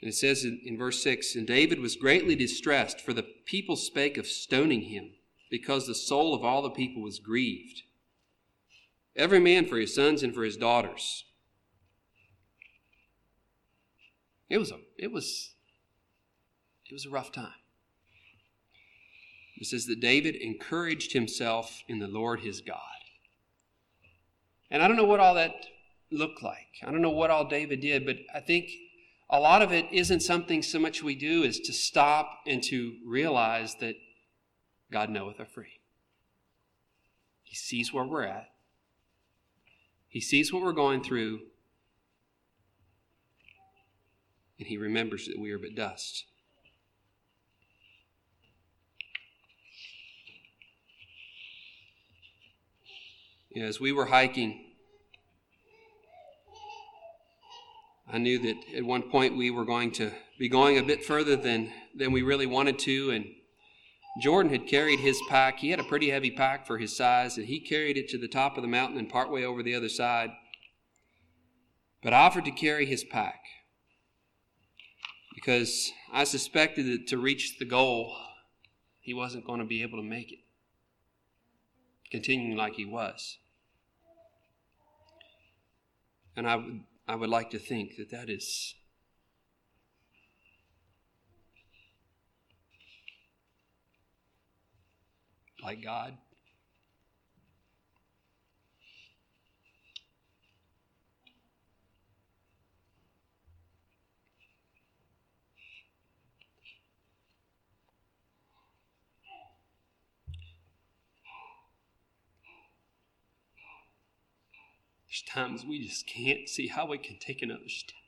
And 0.00 0.10
it 0.10 0.14
says 0.14 0.44
in, 0.44 0.60
in, 0.64 0.76
verse 0.76 1.02
6 1.02 1.36
And 1.36 1.46
David 1.46 1.80
was 1.80 1.96
greatly 1.96 2.34
distressed, 2.34 3.00
for 3.00 3.12
the 3.12 3.26
people 3.44 3.76
spake 3.76 4.18
of 4.18 4.26
stoning 4.26 4.82
him 4.82 5.12
because 5.50 5.86
the 5.86 5.94
soul 5.94 6.34
of 6.34 6.44
all 6.44 6.62
the 6.62 6.70
people 6.70 7.02
was 7.02 7.18
grieved. 7.18 7.82
Every 9.14 9.40
man 9.40 9.66
for 9.66 9.78
his 9.78 9.94
sons 9.94 10.22
and 10.22 10.34
for 10.34 10.44
his 10.44 10.56
daughters. 10.56 11.24
It 14.48 14.58
was 14.58 14.70
a, 14.70 14.78
it 14.98 15.10
was 15.10 15.54
It 16.88 16.92
was 16.92 17.06
a 17.06 17.10
rough 17.10 17.32
time. 17.32 17.54
It 19.56 19.66
says 19.66 19.86
that 19.86 20.00
David 20.00 20.36
encouraged 20.36 21.12
himself 21.12 21.82
in 21.88 21.98
the 21.98 22.06
Lord 22.06 22.40
his 22.40 22.60
God. 22.60 22.80
And 24.70 24.82
I 24.82 24.88
don't 24.88 24.96
know 24.96 25.04
what 25.04 25.20
all 25.20 25.34
that 25.34 25.54
looked 26.10 26.42
like. 26.42 26.68
I 26.86 26.90
don't 26.90 27.02
know 27.02 27.10
what 27.10 27.30
all 27.30 27.46
David 27.48 27.80
did, 27.80 28.04
but 28.04 28.16
I 28.34 28.40
think 28.40 28.70
a 29.30 29.40
lot 29.40 29.62
of 29.62 29.72
it 29.72 29.86
isn't 29.90 30.20
something 30.20 30.62
so 30.62 30.78
much 30.78 31.02
we 31.02 31.14
do 31.14 31.42
is 31.42 31.58
to 31.60 31.72
stop 31.72 32.40
and 32.46 32.62
to 32.64 32.96
realize 33.04 33.76
that 33.76 33.96
God 34.90 35.10
knoweth 35.10 35.40
our 35.40 35.46
free. 35.46 35.80
He 37.42 37.54
sees 37.54 37.92
where 37.92 38.04
we're 38.04 38.24
at. 38.24 38.50
He 40.08 40.20
sees 40.20 40.52
what 40.52 40.62
we're 40.62 40.72
going 40.72 41.02
through. 41.02 41.40
And 44.58 44.66
he 44.66 44.76
remembers 44.76 45.26
that 45.26 45.38
we 45.38 45.50
are 45.52 45.58
but 45.58 45.74
dust. 45.74 46.24
as 53.62 53.80
we 53.80 53.90
were 53.90 54.06
hiking, 54.06 54.66
I 58.06 58.18
knew 58.18 58.38
that 58.38 58.56
at 58.76 58.84
one 58.84 59.02
point 59.02 59.36
we 59.36 59.50
were 59.50 59.64
going 59.64 59.90
to 59.92 60.12
be 60.38 60.48
going 60.48 60.78
a 60.78 60.82
bit 60.82 61.04
further 61.04 61.36
than, 61.36 61.72
than 61.94 62.12
we 62.12 62.22
really 62.22 62.46
wanted 62.46 62.78
to. 62.80 63.10
And 63.10 63.26
Jordan 64.18 64.50
had 64.50 64.66
carried 64.66 65.00
his 65.00 65.20
pack. 65.28 65.58
He 65.58 65.70
had 65.70 65.80
a 65.80 65.84
pretty 65.84 66.10
heavy 66.10 66.30
pack 66.30 66.66
for 66.66 66.78
his 66.78 66.96
size, 66.96 67.36
and 67.36 67.46
he 67.46 67.60
carried 67.60 67.98
it 67.98 68.08
to 68.08 68.18
the 68.18 68.28
top 68.28 68.56
of 68.56 68.62
the 68.62 68.68
mountain 68.68 68.98
and 68.98 69.08
partway 69.08 69.44
over 69.44 69.62
the 69.62 69.74
other 69.74 69.90
side. 69.90 70.30
But 72.02 72.14
I 72.14 72.20
offered 72.20 72.44
to 72.46 72.50
carry 72.50 72.86
his 72.86 73.04
pack 73.04 73.40
because 75.34 75.92
I 76.12 76.24
suspected 76.24 76.86
that 76.86 77.06
to 77.08 77.18
reach 77.18 77.58
the 77.58 77.64
goal, 77.66 78.16
he 79.00 79.12
wasn't 79.12 79.46
going 79.46 79.60
to 79.60 79.66
be 79.66 79.82
able 79.82 79.98
to 79.98 80.08
make 80.08 80.32
it, 80.32 80.38
continuing 82.10 82.56
like 82.56 82.74
he 82.74 82.86
was. 82.86 83.38
And 86.34 86.48
I 86.48 86.56
would, 86.56 86.80
I 87.06 87.16
would 87.16 87.30
like 87.30 87.50
to 87.50 87.58
think 87.58 87.96
that 87.96 88.10
that 88.10 88.30
is 88.30 88.74
like 95.66 95.82
God. 95.82 96.16
There's 115.08 115.22
times 115.22 115.64
we 115.64 115.84
just 115.84 116.06
can't 116.06 116.48
see 116.48 116.68
how 116.68 116.86
we 116.86 116.98
can 116.98 117.16
take 117.18 117.42
another 117.42 117.68
step. 117.68 118.05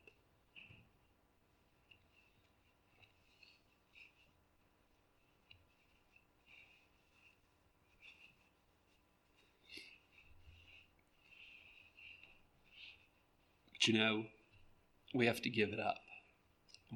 You 13.88 13.98
know, 13.98 14.26
we 15.14 15.26
have 15.26 15.40
to 15.42 15.50
give 15.50 15.70
it 15.70 15.80
up. 15.80 15.96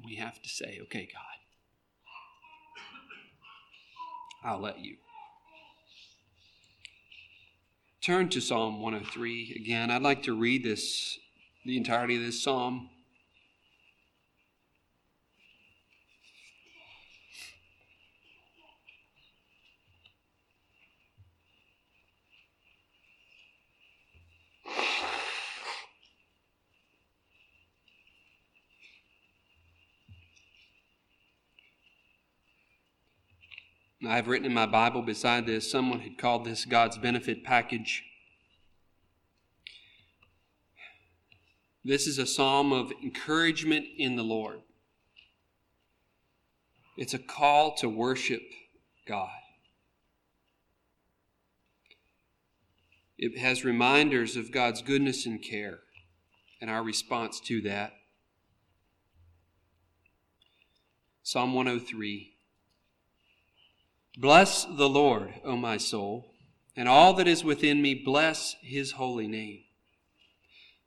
We 0.05 0.15
have 0.15 0.41
to 0.41 0.49
say, 0.49 0.79
okay, 0.83 1.07
God, 1.11 1.21
I'll 4.43 4.59
let 4.61 4.79
you. 4.79 4.97
Turn 8.01 8.29
to 8.29 8.41
Psalm 8.41 8.81
103 8.81 9.53
again. 9.55 9.89
I'd 9.89 10.01
like 10.01 10.23
to 10.23 10.37
read 10.37 10.63
this, 10.63 11.17
the 11.65 11.77
entirety 11.77 12.17
of 12.17 12.21
this 12.21 12.43
psalm. 12.43 12.89
I 34.05 34.15
have 34.15 34.27
written 34.27 34.45
in 34.45 34.53
my 34.53 34.65
Bible 34.65 35.01
beside 35.01 35.45
this, 35.45 35.69
someone 35.71 36.01
had 36.01 36.17
called 36.17 36.45
this 36.45 36.65
God's 36.65 36.97
benefit 36.97 37.43
package. 37.43 38.03
This 41.85 42.07
is 42.07 42.17
a 42.17 42.25
psalm 42.25 42.71
of 42.71 42.91
encouragement 43.03 43.85
in 43.97 44.15
the 44.15 44.23
Lord. 44.23 44.61
It's 46.97 47.13
a 47.13 47.19
call 47.19 47.75
to 47.75 47.89
worship 47.89 48.41
God. 49.07 49.29
It 53.17 53.37
has 53.37 53.63
reminders 53.63 54.35
of 54.35 54.51
God's 54.51 54.81
goodness 54.81 55.25
and 55.25 55.41
care 55.41 55.79
and 56.61 56.69
our 56.69 56.83
response 56.83 57.39
to 57.41 57.61
that. 57.61 57.93
Psalm 61.23 61.53
103 61.53 62.32
Bless 64.17 64.65
the 64.65 64.89
Lord, 64.89 65.33
O 65.43 65.55
my 65.57 65.77
soul, 65.77 66.35
and 66.75 66.87
all 66.87 67.13
that 67.15 67.27
is 67.27 67.43
within 67.43 67.81
me, 67.81 67.95
bless 67.95 68.55
his 68.61 68.91
holy 68.93 69.27
name. 69.27 69.63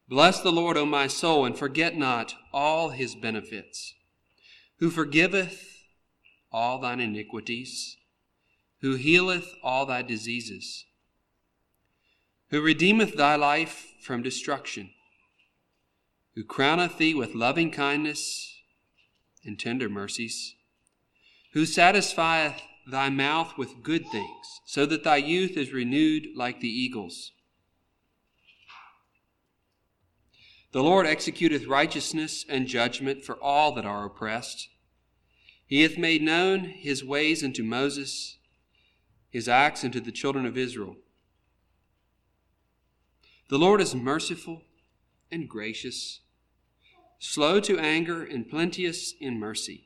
Bless 0.09 0.41
the 0.41 0.53
Lord, 0.53 0.77
O 0.77 0.87
my 0.87 1.09
soul, 1.09 1.45
and 1.45 1.59
forget 1.59 1.97
not 1.97 2.35
all 2.53 2.91
his 2.91 3.17
benefits, 3.17 3.95
who 4.79 4.91
forgiveth 4.91 5.83
all 6.53 6.79
thine 6.79 7.01
iniquities, 7.01 7.97
who 8.81 8.95
healeth 8.95 9.55
all 9.63 9.87
thy 9.87 10.03
diseases, 10.03 10.85
who 12.51 12.61
redeemeth 12.61 13.17
thy 13.17 13.35
life 13.35 13.95
from 14.01 14.23
destruction, 14.23 14.91
who 16.37 16.45
crowneth 16.45 16.99
thee 16.99 17.15
with 17.15 17.35
loving 17.35 17.73
kindness 17.73 18.61
and 19.45 19.59
tender 19.59 19.89
mercies, 19.89 20.55
who 21.55 21.67
satisfieth 21.67 22.63
thy 22.87 23.11
mouth 23.11 23.59
with 23.59 23.83
good 23.83 24.07
things, 24.09 24.61
so 24.65 24.87
that 24.87 25.03
thy 25.03 25.17
youth 25.17 25.57
is 25.57 25.73
renewed 25.73 26.29
like 26.37 26.61
the 26.61 26.69
eagles. 26.69 27.33
The 30.73 30.83
Lord 30.83 31.07
executeth 31.07 31.67
righteousness 31.67 32.45
and 32.49 32.67
judgment 32.67 33.25
for 33.25 33.43
all 33.43 33.73
that 33.73 33.87
are 33.87 34.05
oppressed. 34.05 34.69
He 35.67 35.83
hath 35.83 35.99
made 35.99 36.23
known 36.23 36.65
his 36.65 37.03
ways 37.03 37.43
unto 37.43 37.65
Moses, 37.65 38.37
his 39.31 39.49
acts 39.49 39.83
unto 39.85 40.01
the 40.01 40.13
children 40.13 40.47
of 40.47 40.57
Israel. 40.57 40.97
The 43.49 43.59
Lord 43.59 43.81
is 43.81 43.95
merciful 43.95 44.63
and 45.31 45.49
gracious, 45.49 46.21
slow 47.19 47.59
to 47.61 47.79
anger 47.79 48.23
and 48.23 48.49
plenteous 48.49 49.15
in 49.19 49.39
mercy. 49.39 49.86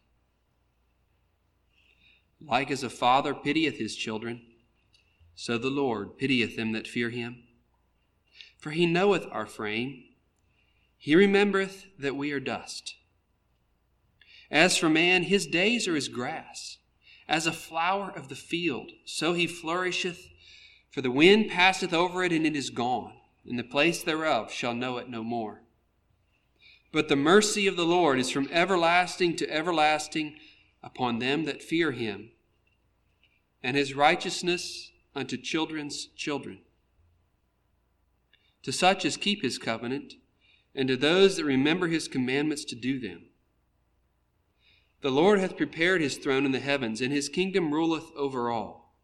Like 2.45 2.71
as 2.71 2.83
a 2.83 2.89
father 2.89 3.33
pitieth 3.33 3.77
his 3.77 3.95
children, 3.95 4.41
so 5.35 5.57
the 5.57 5.69
Lord 5.69 6.17
pitieth 6.17 6.55
them 6.55 6.71
that 6.71 6.87
fear 6.87 7.09
him. 7.09 7.43
For 8.57 8.71
he 8.71 8.85
knoweth 8.85 9.25
our 9.31 9.45
frame, 9.45 10.03
he 10.97 11.15
remembereth 11.15 11.85
that 11.97 12.15
we 12.15 12.31
are 12.31 12.39
dust. 12.39 12.95
As 14.51 14.77
for 14.77 14.89
man, 14.89 15.23
his 15.23 15.47
days 15.47 15.87
are 15.87 15.95
as 15.95 16.09
grass, 16.09 16.77
as 17.27 17.47
a 17.47 17.51
flower 17.51 18.11
of 18.11 18.27
the 18.27 18.35
field, 18.35 18.91
so 19.05 19.33
he 19.33 19.47
flourisheth. 19.47 20.27
For 20.91 21.01
the 21.01 21.09
wind 21.09 21.49
passeth 21.49 21.93
over 21.93 22.23
it, 22.23 22.33
and 22.33 22.45
it 22.45 22.55
is 22.55 22.69
gone, 22.69 23.13
and 23.45 23.57
the 23.57 23.63
place 23.63 24.03
thereof 24.03 24.51
shall 24.51 24.73
know 24.73 24.97
it 24.97 25.09
no 25.09 25.23
more. 25.23 25.61
But 26.91 27.07
the 27.07 27.15
mercy 27.15 27.65
of 27.67 27.77
the 27.77 27.85
Lord 27.85 28.19
is 28.19 28.29
from 28.29 28.49
everlasting 28.51 29.37
to 29.37 29.49
everlasting 29.49 30.35
upon 30.83 31.19
them 31.19 31.45
that 31.45 31.63
fear 31.63 31.91
him, 31.91 32.31
and 33.63 33.77
his 33.77 33.93
righteousness 33.93 34.91
unto 35.15 35.37
children's 35.37 36.07
children. 36.15 36.59
To 38.63 38.71
such 38.71 39.05
as 39.05 39.17
keep 39.17 39.41
his 39.41 39.57
covenant, 39.57 40.15
and 40.73 40.87
to 40.87 40.95
those 40.95 41.37
that 41.37 41.45
remember 41.45 41.87
his 41.87 42.07
commandments 42.07 42.63
to 42.65 42.75
do 42.75 42.99
them. 42.99 43.23
The 45.01 45.09
Lord 45.09 45.39
hath 45.39 45.57
prepared 45.57 46.01
his 46.01 46.17
throne 46.17 46.45
in 46.45 46.51
the 46.51 46.59
heavens, 46.59 47.01
and 47.01 47.11
his 47.11 47.27
kingdom 47.27 47.73
ruleth 47.73 48.11
over 48.15 48.51
all. 48.51 48.95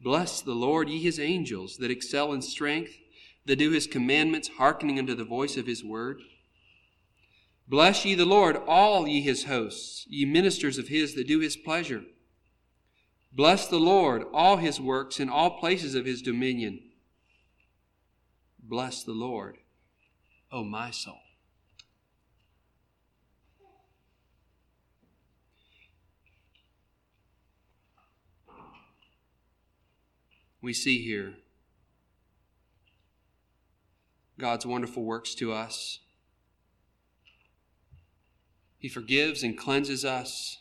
Bless 0.00 0.42
the 0.42 0.54
Lord, 0.54 0.90
ye 0.90 1.00
his 1.00 1.18
angels, 1.18 1.78
that 1.78 1.90
excel 1.90 2.32
in 2.32 2.42
strength, 2.42 2.98
that 3.46 3.56
do 3.56 3.70
his 3.70 3.86
commandments, 3.86 4.48
hearkening 4.58 4.98
unto 4.98 5.14
the 5.14 5.24
voice 5.24 5.56
of 5.56 5.66
his 5.66 5.82
word. 5.82 6.20
Bless 7.68 8.04
ye 8.04 8.14
the 8.14 8.24
Lord, 8.24 8.56
all 8.66 9.08
ye 9.08 9.20
his 9.20 9.44
hosts, 9.44 10.06
ye 10.08 10.24
ministers 10.24 10.78
of 10.78 10.88
his 10.88 11.14
that 11.14 11.26
do 11.26 11.40
his 11.40 11.56
pleasure. 11.56 12.02
Bless 13.32 13.66
the 13.66 13.80
Lord, 13.80 14.24
all 14.32 14.56
his 14.56 14.80
works, 14.80 15.18
in 15.18 15.28
all 15.28 15.58
places 15.58 15.94
of 15.94 16.06
his 16.06 16.22
dominion. 16.22 16.80
Bless 18.62 19.02
the 19.02 19.12
Lord, 19.12 19.58
O 20.52 20.64
my 20.64 20.90
soul. 20.90 21.18
We 30.62 30.72
see 30.72 31.02
here 31.04 31.34
God's 34.38 34.66
wonderful 34.66 35.04
works 35.04 35.34
to 35.36 35.52
us. 35.52 36.00
He 38.86 38.90
forgives 38.90 39.42
and 39.42 39.58
cleanses 39.58 40.04
us. 40.04 40.58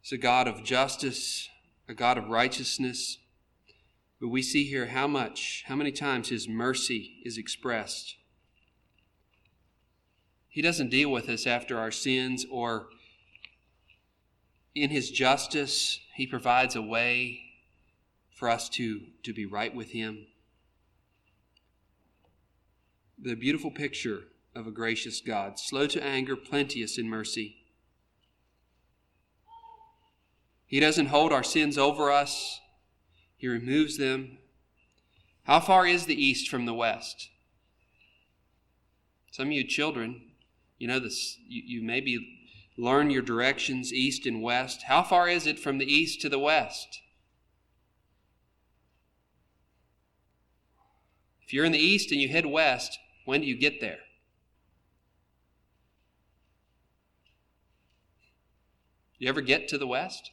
He's 0.00 0.12
a 0.12 0.16
God 0.16 0.46
of 0.46 0.62
justice, 0.62 1.48
a 1.88 1.92
God 1.92 2.16
of 2.16 2.28
righteousness. 2.28 3.18
But 4.20 4.28
we 4.28 4.42
see 4.42 4.62
here 4.62 4.86
how 4.86 5.08
much, 5.08 5.64
how 5.66 5.74
many 5.74 5.90
times 5.90 6.28
His 6.28 6.46
mercy 6.46 7.16
is 7.24 7.36
expressed. 7.36 8.14
He 10.46 10.62
doesn't 10.62 10.90
deal 10.90 11.10
with 11.10 11.28
us 11.28 11.48
after 11.48 11.80
our 11.80 11.90
sins, 11.90 12.46
or 12.48 12.86
in 14.72 14.90
His 14.90 15.10
justice, 15.10 15.98
He 16.14 16.28
provides 16.28 16.76
a 16.76 16.82
way 16.82 17.40
for 18.30 18.48
us 18.48 18.68
to, 18.68 19.00
to 19.24 19.32
be 19.32 19.46
right 19.46 19.74
with 19.74 19.90
Him. 19.90 20.28
The 23.18 23.34
beautiful 23.34 23.72
picture 23.72 24.20
of 24.56 24.66
a 24.66 24.70
gracious 24.70 25.20
God, 25.20 25.58
slow 25.58 25.86
to 25.86 26.02
anger, 26.02 26.34
plenteous 26.34 26.96
in 26.96 27.08
mercy. 27.08 27.56
He 30.64 30.80
doesn't 30.80 31.06
hold 31.06 31.32
our 31.32 31.44
sins 31.44 31.76
over 31.76 32.10
us. 32.10 32.60
He 33.36 33.46
removes 33.46 33.98
them. 33.98 34.38
How 35.44 35.60
far 35.60 35.86
is 35.86 36.06
the 36.06 36.20
east 36.20 36.48
from 36.48 36.64
the 36.64 36.74
west? 36.74 37.28
Some 39.30 39.48
of 39.48 39.52
you 39.52 39.64
children, 39.64 40.22
you 40.78 40.88
know 40.88 40.98
this, 40.98 41.36
you, 41.46 41.62
you 41.64 41.86
maybe 41.86 42.18
learn 42.78 43.10
your 43.10 43.22
directions 43.22 43.92
east 43.92 44.26
and 44.26 44.42
west. 44.42 44.84
How 44.84 45.02
far 45.02 45.28
is 45.28 45.46
it 45.46 45.58
from 45.58 45.78
the 45.78 45.84
east 45.84 46.22
to 46.22 46.30
the 46.30 46.38
west? 46.38 47.02
If 51.42 51.52
you're 51.52 51.66
in 51.66 51.72
the 51.72 51.78
east 51.78 52.10
and 52.10 52.20
you 52.20 52.28
head 52.28 52.46
west, 52.46 52.98
when 53.26 53.42
do 53.42 53.46
you 53.46 53.56
get 53.56 53.80
there? 53.80 53.98
You 59.18 59.28
ever 59.28 59.40
get 59.40 59.68
to 59.68 59.78
the 59.78 59.86
west? 59.86 60.30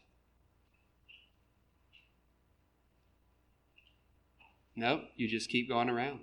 No, 4.76 5.04
you 5.15 5.28
just 5.28 5.50
keep 5.50 5.69
going 5.69 5.89
around. 5.89 6.22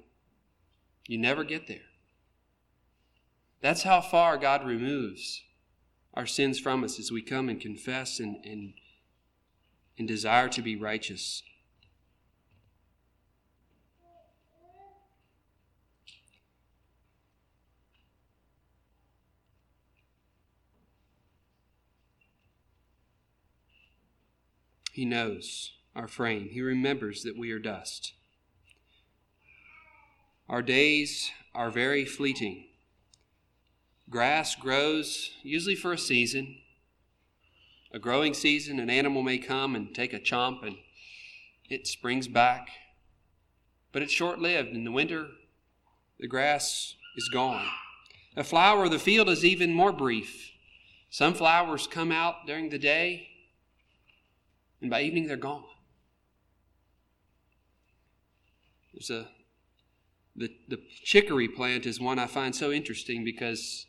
You 1.07 1.19
never 1.19 1.45
get 1.45 1.67
there. 1.69 1.79
That's 3.61 3.83
how 3.83 4.01
far 4.01 4.37
God 4.39 4.67
removes 4.67 5.43
our 6.15 6.27
sins 6.27 6.59
from 6.59 6.83
us 6.83 6.99
as 6.99 7.13
we 7.13 7.23
come 7.23 7.49
and 7.49 7.61
confess 7.61 8.19
and, 8.19 8.45
and, 8.45 8.75
and 9.99 10.09
desire 10.09 10.49
to 10.49 10.63
be 10.63 10.77
righteous. 10.77 11.43
He 25.01 25.07
knows 25.07 25.73
our 25.97 26.07
frame. 26.07 26.51
He 26.51 26.61
remembers 26.61 27.23
that 27.23 27.35
we 27.35 27.53
are 27.53 27.59
dust. 27.59 28.13
Our 30.47 30.61
days 30.61 31.31
are 31.55 31.71
very 31.71 32.05
fleeting. 32.05 32.67
Grass 34.11 34.55
grows 34.55 35.31
usually 35.43 35.75
for 35.75 35.95
a 35.95 35.97
season. 35.97 36.59
A 37.95 37.99
growing 37.99 38.35
season, 38.35 38.79
an 38.79 38.91
animal 38.91 39.23
may 39.23 39.39
come 39.39 39.75
and 39.75 39.95
take 39.95 40.13
a 40.13 40.21
chomp 40.21 40.67
and 40.67 40.77
it 41.71 41.87
springs 41.87 42.29
back. 42.29 42.69
But 43.93 44.03
it's 44.03 44.13
short 44.13 44.39
lived. 44.39 44.75
In 44.75 44.85
the 44.85 44.93
winter, 44.93 45.29
the 46.19 46.29
grass 46.29 46.95
is 47.17 47.31
gone. 47.33 47.65
A 48.37 48.45
flower 48.45 48.85
of 48.85 48.91
the 48.91 48.99
field 48.99 49.31
is 49.31 49.47
even 49.47 49.73
more 49.73 49.93
brief. 49.93 50.51
Some 51.09 51.33
flowers 51.33 51.87
come 51.87 52.13
out 52.13 52.47
during 52.47 52.69
the 52.69 52.79
day, 52.79 53.30
and 54.81 54.91
by 54.91 55.03
evening 55.03 55.27
they're 55.27 55.37
gone. 55.37 55.65
There's 58.93 59.11
a 59.11 59.29
the, 60.37 60.51
the 60.69 60.79
chicory 61.05 61.49
plant 61.49 61.87
is 61.87 62.01
one 62.01 62.19
I 62.19 62.27
find 62.27 62.55
so 62.55 62.71
interesting 62.71 63.25
because, 63.25 63.87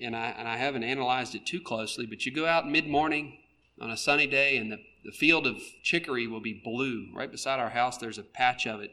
and 0.00 0.14
I, 0.14 0.34
and 0.36 0.48
I 0.48 0.56
haven't 0.56 0.84
analyzed 0.84 1.34
it 1.34 1.46
too 1.46 1.60
closely, 1.60 2.06
but 2.06 2.26
you 2.26 2.32
go 2.32 2.46
out 2.46 2.68
mid 2.68 2.86
morning 2.86 3.38
on 3.80 3.90
a 3.90 3.96
sunny 3.96 4.26
day 4.26 4.56
and 4.56 4.70
the, 4.70 4.78
the 5.04 5.12
field 5.12 5.46
of 5.46 5.56
chicory 5.82 6.26
will 6.26 6.40
be 6.40 6.60
blue. 6.62 7.06
Right 7.14 7.30
beside 7.30 7.60
our 7.60 7.70
house, 7.70 7.98
there's 7.98 8.18
a 8.18 8.22
patch 8.22 8.66
of 8.66 8.80
it. 8.80 8.90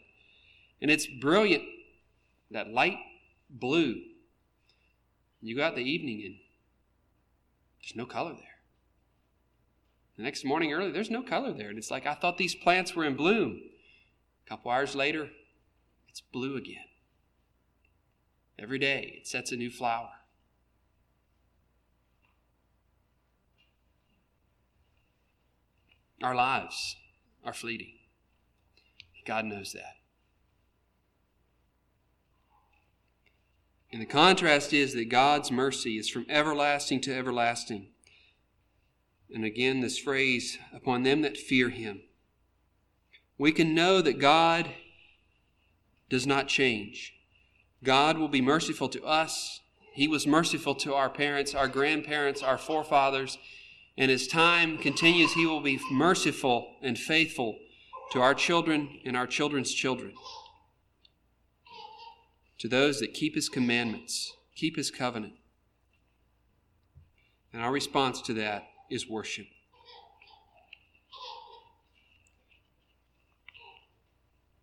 And 0.82 0.89
it's 0.89 1.08
brilliant, 1.08 1.63
that 2.52 2.71
light 2.71 2.97
blue. 3.50 4.02
You 5.41 5.58
go 5.58 5.63
out 5.63 5.76
the 5.76 5.82
evening 5.82 6.21
and 6.26 6.36
there's 7.82 7.95
no 7.95 8.06
color 8.06 8.34
there. 8.34 8.50
The 10.21 10.25
next 10.25 10.45
morning 10.45 10.71
early, 10.71 10.91
there's 10.91 11.10
no 11.10 11.23
color 11.23 11.51
there. 11.51 11.69
And 11.69 11.79
it's 11.79 11.89
like, 11.89 12.05
I 12.05 12.13
thought 12.13 12.38
these 12.38 12.53
plants 12.53 12.95
were 12.95 13.05
in 13.05 13.15
bloom. 13.15 13.60
A 14.45 14.49
couple 14.49 14.69
hours 14.69 14.93
later, 14.93 15.31
it's 16.07 16.21
blue 16.21 16.57
again. 16.57 16.86
Every 18.60 18.77
day 18.77 19.15
it 19.17 19.27
sets 19.27 19.51
a 19.51 19.55
new 19.55 19.71
flower. 19.71 20.12
Our 26.21 26.36
lives 26.36 26.97
are 27.43 27.51
fleeting. 27.51 27.93
God 29.25 29.45
knows 29.45 29.73
that. 29.73 29.95
And 33.91 33.99
the 33.99 34.05
contrast 34.05 34.71
is 34.71 34.93
that 34.93 35.10
God's 35.10 35.51
mercy 35.51 35.97
is 35.97 36.10
from 36.10 36.27
everlasting 36.29 37.01
to 37.01 37.12
everlasting. 37.12 37.90
And 39.34 39.46
again, 39.46 39.80
this 39.80 39.98
phrase, 39.98 40.58
upon 40.74 41.04
them 41.04 41.22
that 41.22 41.38
fear 41.38 41.70
him. 41.70 42.02
We 43.38 43.52
can 43.52 43.74
know 43.74 44.02
that 44.02 44.20
God 44.20 44.70
does 46.10 46.28
not 46.28 46.48
change. 46.48 47.13
God 47.84 48.17
will 48.17 48.28
be 48.28 48.41
merciful 48.41 48.89
to 48.89 49.04
us. 49.04 49.62
He 49.94 50.08
was 50.08 50.28
merciful 50.28 50.76
to 50.76 50.94
our 50.94 51.10
parents, 51.10 51.56
our 51.56 51.67
grandparents, 51.67 52.44
our 52.44 52.58
forefathers. 52.58 53.38
And 53.98 54.12
as 54.12 54.28
time 54.28 54.78
continues, 54.78 55.34
He 55.34 55.46
will 55.46 55.62
be 55.62 55.80
merciful 55.91 56.76
and 56.82 56.98
faithful 56.98 57.58
to 58.12 58.22
our 58.22 58.34
children 58.34 59.00
and 59.06 59.17
our 59.17 59.28
children's 59.28 59.74
children. 59.74 60.13
To 62.60 62.67
those 62.67 63.00
that 63.00 63.13
keep 63.13 63.36
His 63.36 63.50
commandments, 63.50 64.34
keep 64.56 64.76
His 64.76 64.91
covenant. 64.91 65.34
And 67.54 67.62
our 67.62 67.72
response 67.72 68.22
to 68.24 68.34
that 68.36 68.70
is 68.91 69.10
worship. 69.10 69.47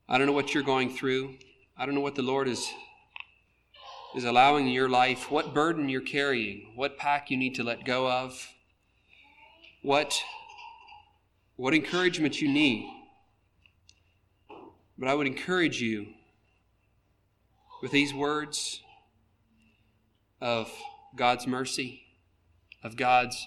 I 0.09 0.19
don't 0.19 0.27
know 0.27 0.33
what 0.33 0.55
you're 0.55 0.63
going 0.63 0.91
through. 0.91 1.35
I 1.77 1.87
don't 1.87 1.95
know 1.95 2.01
what 2.01 2.15
the 2.15 2.23
Lord 2.23 2.47
is 2.47 2.71
is 4.17 4.25
allowing 4.25 4.67
in 4.67 4.73
your 4.73 4.89
life, 4.89 5.31
what 5.31 5.53
burden 5.53 5.89
you're 5.89 6.01
carrying, 6.01 6.73
what 6.75 6.97
pack 6.97 7.31
you 7.31 7.37
need 7.37 7.55
to 7.55 7.63
let 7.63 7.85
go 7.85 8.11
of, 8.11 8.49
what 9.83 10.19
what 11.57 11.75
encouragement 11.75 12.41
you 12.41 12.49
need. 12.49 12.89
But 14.99 15.09
I 15.09 15.15
would 15.15 15.27
encourage 15.27 15.81
you 15.81 16.07
with 17.83 17.93
these 17.93 18.15
words 18.15 18.81
of 20.41 20.71
God's 21.17 21.47
mercy, 21.47 22.03
of 22.83 22.97
God's 22.97 23.47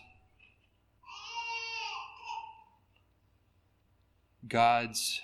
God's 4.47 5.21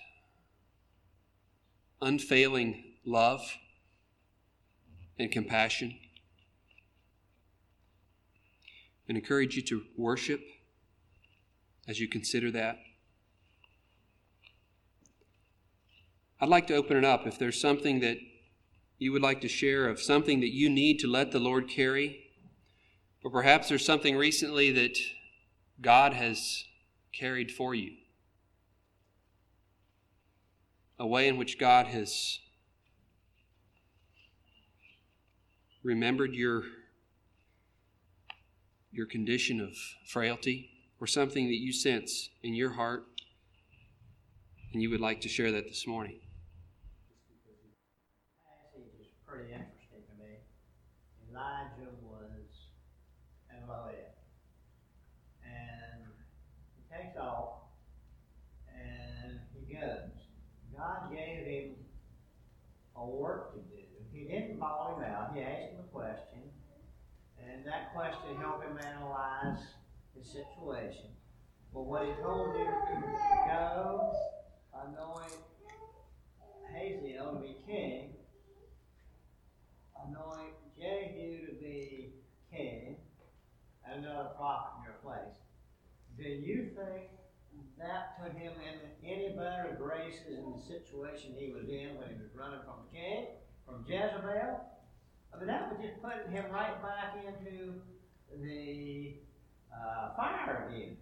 unfailing 2.01 2.84
love 3.06 3.58
and 5.17 5.32
compassion. 5.32 5.97
And 9.08 9.17
encourage 9.17 9.56
you 9.56 9.62
to 9.63 9.84
worship 9.95 10.41
as 11.88 11.99
you 11.99 12.08
consider 12.08 12.51
that. 12.51 12.77
I'd 16.39 16.49
like 16.49 16.67
to 16.67 16.75
open 16.75 16.97
it 16.97 17.06
up. 17.06 17.25
If 17.25 17.39
there's 17.39 17.60
something 17.60 18.01
that 18.01 18.17
you 18.99 19.12
would 19.12 19.21
like 19.21 19.41
to 19.41 19.47
share 19.47 19.88
of 19.88 19.99
something 19.99 20.39
that 20.41 20.53
you 20.53 20.69
need 20.69 20.99
to 20.99 21.08
let 21.08 21.32
the 21.32 21.39
Lord 21.39 21.69
carry, 21.69 22.25
or 23.23 23.32
perhaps 23.32 23.69
there's 23.69 23.86
something 23.86 24.15
recently 24.15 24.71
that 24.71 24.97
God 25.82 26.13
has 26.13 26.65
carried 27.13 27.51
for 27.51 27.73
you. 27.73 27.93
A 31.00 31.06
way 31.06 31.28
in 31.28 31.38
which 31.38 31.60
God 31.60 31.88
has 31.88 32.40
remembered 35.84 36.34
your, 36.34 36.64
your 38.92 39.06
condition 39.06 39.62
of 39.62 39.76
frailty, 40.06 40.70
or 41.00 41.08
something 41.08 41.48
that 41.48 41.58
you 41.58 41.72
sense 41.72 42.30
in 42.42 42.56
your 42.56 42.72
heart, 42.72 43.06
and 44.74 44.82
you 44.82 44.90
would 44.90 45.00
like 45.00 45.22
to 45.22 45.30
share 45.30 45.52
that 45.52 45.68
this 45.68 45.86
morning. 45.86 46.20
A 63.08 63.15
work 63.15 63.54
to 63.54 63.60
do. 63.60 63.84
He 64.12 64.26
didn't 64.26 64.60
follow 64.60 64.98
him 64.98 65.04
out. 65.04 65.32
He 65.34 65.41
asked 65.41 65.72
him 65.72 65.80
a 65.80 65.96
question. 65.96 66.39
And 67.41 67.65
that 67.65 67.93
question 67.93 68.36
helped 68.39 68.65
him 68.65 68.78
analyze 68.84 69.60
his 70.15 70.28
situation. 70.28 71.12
But 71.74 71.84
what 71.84 72.06
he 72.06 72.13
told 72.22 72.56
him, 72.56 72.67
to 72.67 73.38
go 73.48 74.13
anoint 74.74 75.34
Hazael 76.74 77.36
to 77.36 77.39
be 77.41 77.56
king 77.65 78.13
anoint 80.08 80.54
Jehu 80.78 81.46
to 81.48 81.54
be 81.54 82.13
king 82.52 82.98
and 83.86 84.06
another 84.06 84.30
prophet 84.38 84.72
in 84.78 84.84
your 84.84 85.00
place, 85.04 85.36
do 86.17 86.24
you 86.24 86.70
think 86.76 87.10
that 87.80 88.22
put 88.22 88.34
him 88.34 88.54
in 88.62 89.08
any 89.08 89.30
better 89.30 89.78
graces 89.80 90.38
in 90.38 90.54
the 90.56 90.62
situation 90.62 91.36
he 91.38 91.52
was 91.52 91.70
in 91.70 91.98
when 91.98 92.10
he 92.10 92.16
was 92.16 92.34
running 92.36 92.60
from 92.66 92.86
the 92.86 92.98
king, 92.98 93.26
from 93.66 93.86
Jezebel? 93.88 94.62
I 95.34 95.38
mean, 95.38 95.48
that 95.48 95.70
was 95.70 95.80
just 95.82 96.02
putting 96.02 96.32
him 96.32 96.46
right 96.52 96.82
back 96.82 97.18
into 97.26 97.74
the 98.42 99.13
uh, 99.74 100.16
fire 100.16 100.70
again. 100.70 100.98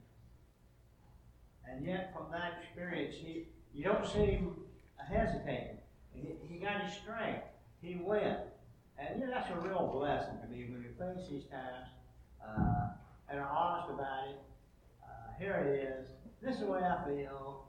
And 1.67 1.85
yet, 1.85 2.13
from 2.13 2.31
that 2.31 2.59
experience, 2.63 3.15
he, 3.17 3.47
you 3.73 3.83
don't 3.83 4.05
see 4.05 4.37
him 4.37 4.55
hesitating. 4.97 5.77
He, 6.13 6.35
he 6.47 6.59
got 6.59 6.83
his 6.83 6.93
strength. 6.93 7.43
He 7.81 8.01
went. 8.03 8.39
And 8.97 9.19
you 9.19 9.25
know, 9.25 9.31
that's 9.33 9.49
a 9.49 9.59
real 9.59 9.91
blessing 9.93 10.35
to 10.41 10.47
me 10.47 10.65
when 10.69 10.83
we 10.83 10.89
face 10.97 11.27
these 11.29 11.45
times 11.45 11.89
uh, 12.41 12.89
and 13.29 13.39
are 13.39 13.49
honest 13.49 13.89
about 13.89 14.29
it. 14.29 14.39
Uh, 15.03 15.37
here 15.39 15.53
it 15.53 15.89
is. 15.89 16.07
This 16.45 16.57
is 16.57 16.61
the 16.61 16.67
way 16.67 16.79
I 16.79 17.03
feel. 17.09 17.65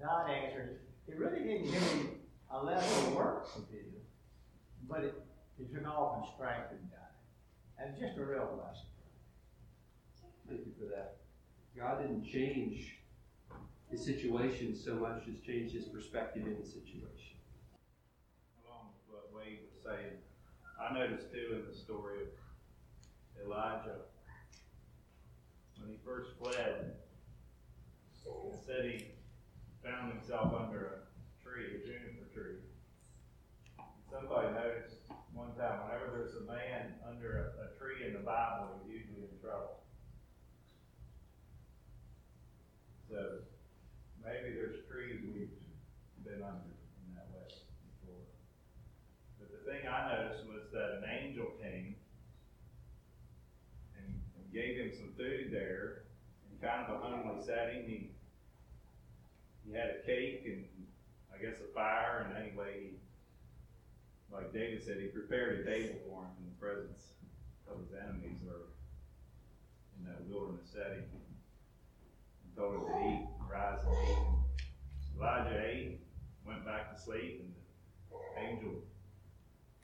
God 0.00 0.30
answered. 0.30 0.78
He 1.06 1.12
really 1.12 1.40
didn't 1.40 1.70
give 1.70 1.94
me 1.94 2.10
a 2.50 2.64
level 2.64 2.88
of 3.06 3.14
work 3.14 3.52
to 3.52 3.60
do, 3.60 3.84
but 4.88 5.04
it, 5.04 5.22
it 5.60 5.74
took 5.74 5.86
off 5.86 6.16
and 6.16 6.26
strengthened 6.34 6.88
God. 6.90 7.84
And 7.84 7.94
just 8.00 8.16
a 8.16 8.24
real 8.24 8.48
blessing. 8.56 8.88
Thank 10.48 10.60
you 10.60 10.72
for 10.78 10.86
that. 10.86 11.16
God 11.76 12.00
didn't 12.00 12.24
change 12.24 12.96
his 13.90 14.02
situation 14.02 14.74
so 14.74 14.94
much 14.94 15.24
as 15.28 15.38
change 15.46 15.72
his 15.72 15.84
perspective 15.84 16.46
in 16.46 16.56
the 16.58 16.66
situation. 16.66 17.36
Along 18.64 18.88
with 18.96 19.20
what 19.20 19.36
Wade 19.36 19.58
was 19.68 19.84
saying, 19.84 20.16
I 20.80 20.94
noticed 20.94 21.30
too 21.30 21.60
in 21.60 21.70
the 21.70 21.76
story 21.76 22.22
of 22.22 23.46
Elijah, 23.46 23.98
when 25.78 25.90
he 25.90 25.98
first 26.02 26.30
fled, 26.38 26.94
it 28.26 28.58
said 28.66 28.84
he 28.84 29.06
found 29.82 30.12
himself 30.12 30.54
under 30.54 30.86
a 30.86 31.42
tree, 31.42 31.76
a 31.76 31.86
juniper 31.86 32.28
tree. 32.32 32.62
Somebody 34.10 34.54
noticed 34.54 35.02
one 35.32 35.54
time, 35.56 35.88
whenever 35.88 36.12
there's 36.12 36.36
a 36.36 36.44
man 36.44 36.94
under 37.08 37.56
a, 37.58 37.64
a 37.64 37.68
tree 37.78 38.06
in 38.06 38.12
the 38.12 38.20
Bible, 38.20 38.78
he's 38.84 39.00
usually 39.00 39.24
in 39.32 39.38
trouble. 39.40 39.80
So 43.08 43.44
maybe 44.24 44.54
there's 44.54 44.84
trees 44.88 45.20
we've 45.24 45.56
been 46.24 46.40
under 46.44 46.72
in 47.04 47.16
that 47.16 47.28
way 47.32 47.48
before. 47.48 48.24
But 49.40 49.48
the 49.50 49.60
thing 49.68 49.88
I 49.88 50.14
noticed 50.14 50.46
was 50.46 50.70
that 50.72 51.02
an 51.02 51.04
angel 51.08 51.52
came 51.60 51.96
and, 53.98 54.08
and 54.08 54.44
gave 54.52 54.76
him 54.76 54.92
some 54.94 55.12
food 55.16 55.48
there 55.50 56.04
and 56.48 56.60
kind 56.60 56.86
of 56.86 56.96
a 56.96 56.98
homely 57.04 57.44
setting. 57.44 57.84
He 57.84 58.11
he 59.66 59.72
had 59.72 59.90
a 59.90 60.06
cake 60.06 60.42
and 60.46 60.64
I 61.32 61.42
guess 61.42 61.58
a 61.60 61.72
fire, 61.74 62.26
and 62.28 62.44
anyway, 62.44 62.72
he, 62.80 62.90
like 64.32 64.52
David 64.52 64.84
said, 64.84 64.98
he 64.98 65.08
prepared 65.08 65.60
a 65.60 65.64
table 65.64 65.98
for 66.06 66.22
him 66.22 66.30
in 66.38 66.46
the 66.46 66.58
presence 66.60 67.12
of 67.70 67.80
his 67.80 67.90
enemies 67.92 68.38
or 68.46 68.68
in 69.98 70.04
that 70.04 70.22
wilderness 70.28 70.68
setting. 70.72 71.04
And 71.04 72.56
told 72.56 72.74
him 72.74 72.80
to 72.86 73.08
eat, 73.08 73.26
rise 73.50 73.80
and 73.86 74.08
eat. 74.08 74.16
And 74.16 75.20
Elijah 75.20 75.64
ate, 75.64 76.00
went 76.46 76.64
back 76.64 76.94
to 76.94 77.00
sleep, 77.00 77.40
and 77.40 77.54
the 78.10 78.40
angel 78.40 78.82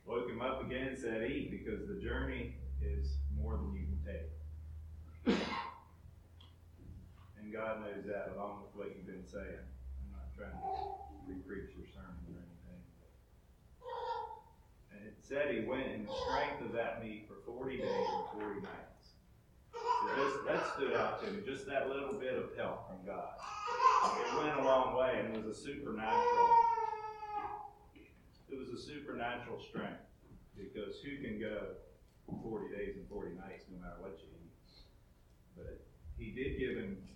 woke 0.06 0.28
him 0.28 0.40
up 0.40 0.64
again 0.64 0.88
and 0.88 0.98
said, 0.98 1.30
Eat, 1.30 1.50
because 1.50 1.86
the 1.86 2.00
journey 2.00 2.54
is 2.82 3.16
more 3.36 3.56
than 3.56 3.72
you 3.74 3.84
can 3.84 5.36
take. 5.36 5.38
And 7.48 7.56
God 7.56 7.80
knows 7.80 8.04
that 8.04 8.37
along 8.37 8.68
with 8.68 8.76
what 8.76 8.92
you've 8.92 9.08
been 9.08 9.24
saying. 9.24 9.64
I'm 9.64 10.12
not 10.12 10.28
trying 10.37 10.52
to 10.52 10.68
re-preach 11.24 11.72
your 11.80 11.88
sermon 11.88 12.20
or 12.28 12.44
anything. 12.44 12.84
And 14.92 15.00
it 15.08 15.16
said 15.24 15.56
he 15.56 15.64
went 15.64 15.88
in 15.88 16.04
the 16.04 16.12
strength 16.28 16.61
of 16.61 16.76
that 16.76 17.00
meat 17.00 17.24
for 17.24 17.40
40 17.48 17.80
days 17.80 17.88
and 17.88 18.44
40 18.44 18.61
nights. 18.61 19.16
So 19.72 20.08
this, 20.12 20.32
that 20.44 20.61
stood 20.76 20.92
out 20.92 21.24
to 21.24 21.32
me, 21.32 21.40
just 21.40 21.64
that 21.72 21.88
little 21.88 22.20
bit 22.20 22.37
of 22.37 22.52
help 22.52 22.84
from 22.92 23.00
God. 23.08 23.40
It 23.40 24.28
went 24.37 24.61
a 24.61 24.64
long 24.68 24.92
way, 25.00 25.16
and 25.16 25.32
was 25.32 25.48
a 25.48 25.56
supernatural 25.56 26.52
it 28.52 28.56
was 28.61 28.68
a 28.76 28.80
supernatural 28.80 29.56
strength 29.64 30.04
because 30.52 31.00
who 31.00 31.16
can 31.24 31.40
go 31.40 31.80
40 32.44 32.76
days 32.76 32.96
and 32.96 33.08
40 33.08 33.40
nights 33.40 33.64
no 33.72 33.80
matter 33.80 34.04
what 34.04 34.20
you 34.20 34.28
eat? 34.37 34.52
But 35.56 35.80
he 36.18 36.32
did 36.37 36.58
give 36.61 36.76
him 36.76 37.08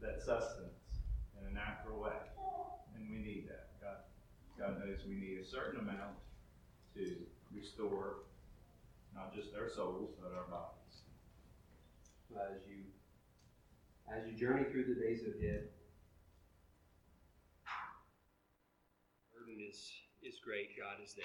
that 0.00 0.20
sustenance 0.20 1.02
in 1.38 1.46
a 1.48 1.54
natural 1.54 2.00
way. 2.00 2.18
And 2.94 3.10
we 3.10 3.18
need 3.18 3.48
that. 3.48 3.68
God, 3.80 3.98
God 4.58 4.78
knows 4.78 4.98
we 5.08 5.14
need 5.14 5.38
a 5.38 5.46
certain 5.46 5.80
amount 5.80 6.18
to 6.94 7.16
restore 7.54 8.24
not 9.14 9.34
just 9.34 9.54
our 9.56 9.68
souls, 9.68 10.10
but 10.20 10.32
our 10.36 10.46
bodies. 10.50 10.74
As 12.36 12.62
you 12.68 12.84
as 14.08 14.26
you 14.26 14.36
journey 14.38 14.64
through 14.70 14.84
the 14.84 15.00
days 15.00 15.22
of 15.22 15.34
ahead, 15.40 15.68
burden 19.32 19.60
is 19.66 19.90
is 20.22 20.38
great. 20.44 20.76
God 20.78 21.02
is 21.02 21.14
there. 21.14 21.24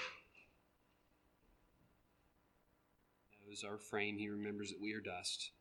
Knows 3.45 3.63
our 3.63 3.77
frame. 3.77 4.17
He 4.17 4.29
remembers 4.29 4.69
that 4.69 4.81
we 4.81 4.93
are 4.93 5.01
dust. 5.01 5.51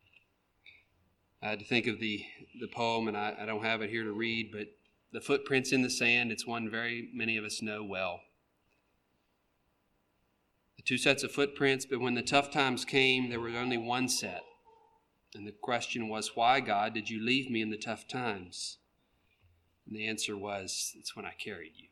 I 1.42 1.48
had 1.48 1.58
to 1.58 1.64
think 1.64 1.86
of 1.86 1.98
the 1.98 2.24
the 2.60 2.68
poem, 2.68 3.08
and 3.08 3.16
I, 3.16 3.34
I 3.40 3.46
don't 3.46 3.64
have 3.64 3.82
it 3.82 3.90
here 3.90 4.04
to 4.04 4.12
read, 4.12 4.52
but 4.52 4.68
the 5.12 5.20
footprints 5.20 5.72
in 5.72 5.82
the 5.82 5.90
sand. 5.90 6.30
It's 6.30 6.46
one 6.46 6.70
very 6.70 7.08
many 7.12 7.36
of 7.36 7.44
us 7.44 7.60
know 7.60 7.82
well. 7.82 8.20
The 10.76 10.82
two 10.82 10.98
sets 10.98 11.22
of 11.22 11.32
footprints, 11.32 11.84
but 11.84 12.00
when 12.00 12.14
the 12.14 12.22
tough 12.22 12.50
times 12.50 12.84
came, 12.84 13.28
there 13.28 13.40
was 13.40 13.54
only 13.54 13.76
one 13.76 14.08
set. 14.08 14.42
And 15.34 15.46
the 15.46 15.52
question 15.52 16.08
was, 16.08 16.36
Why, 16.36 16.60
God, 16.60 16.94
did 16.94 17.10
you 17.10 17.24
leave 17.24 17.50
me 17.50 17.62
in 17.62 17.70
the 17.70 17.76
tough 17.76 18.06
times? 18.06 18.78
And 19.86 19.96
the 19.96 20.06
answer 20.06 20.36
was, 20.36 20.92
It's 20.98 21.16
when 21.16 21.24
I 21.24 21.32
carried 21.32 21.72
you. 21.76 21.88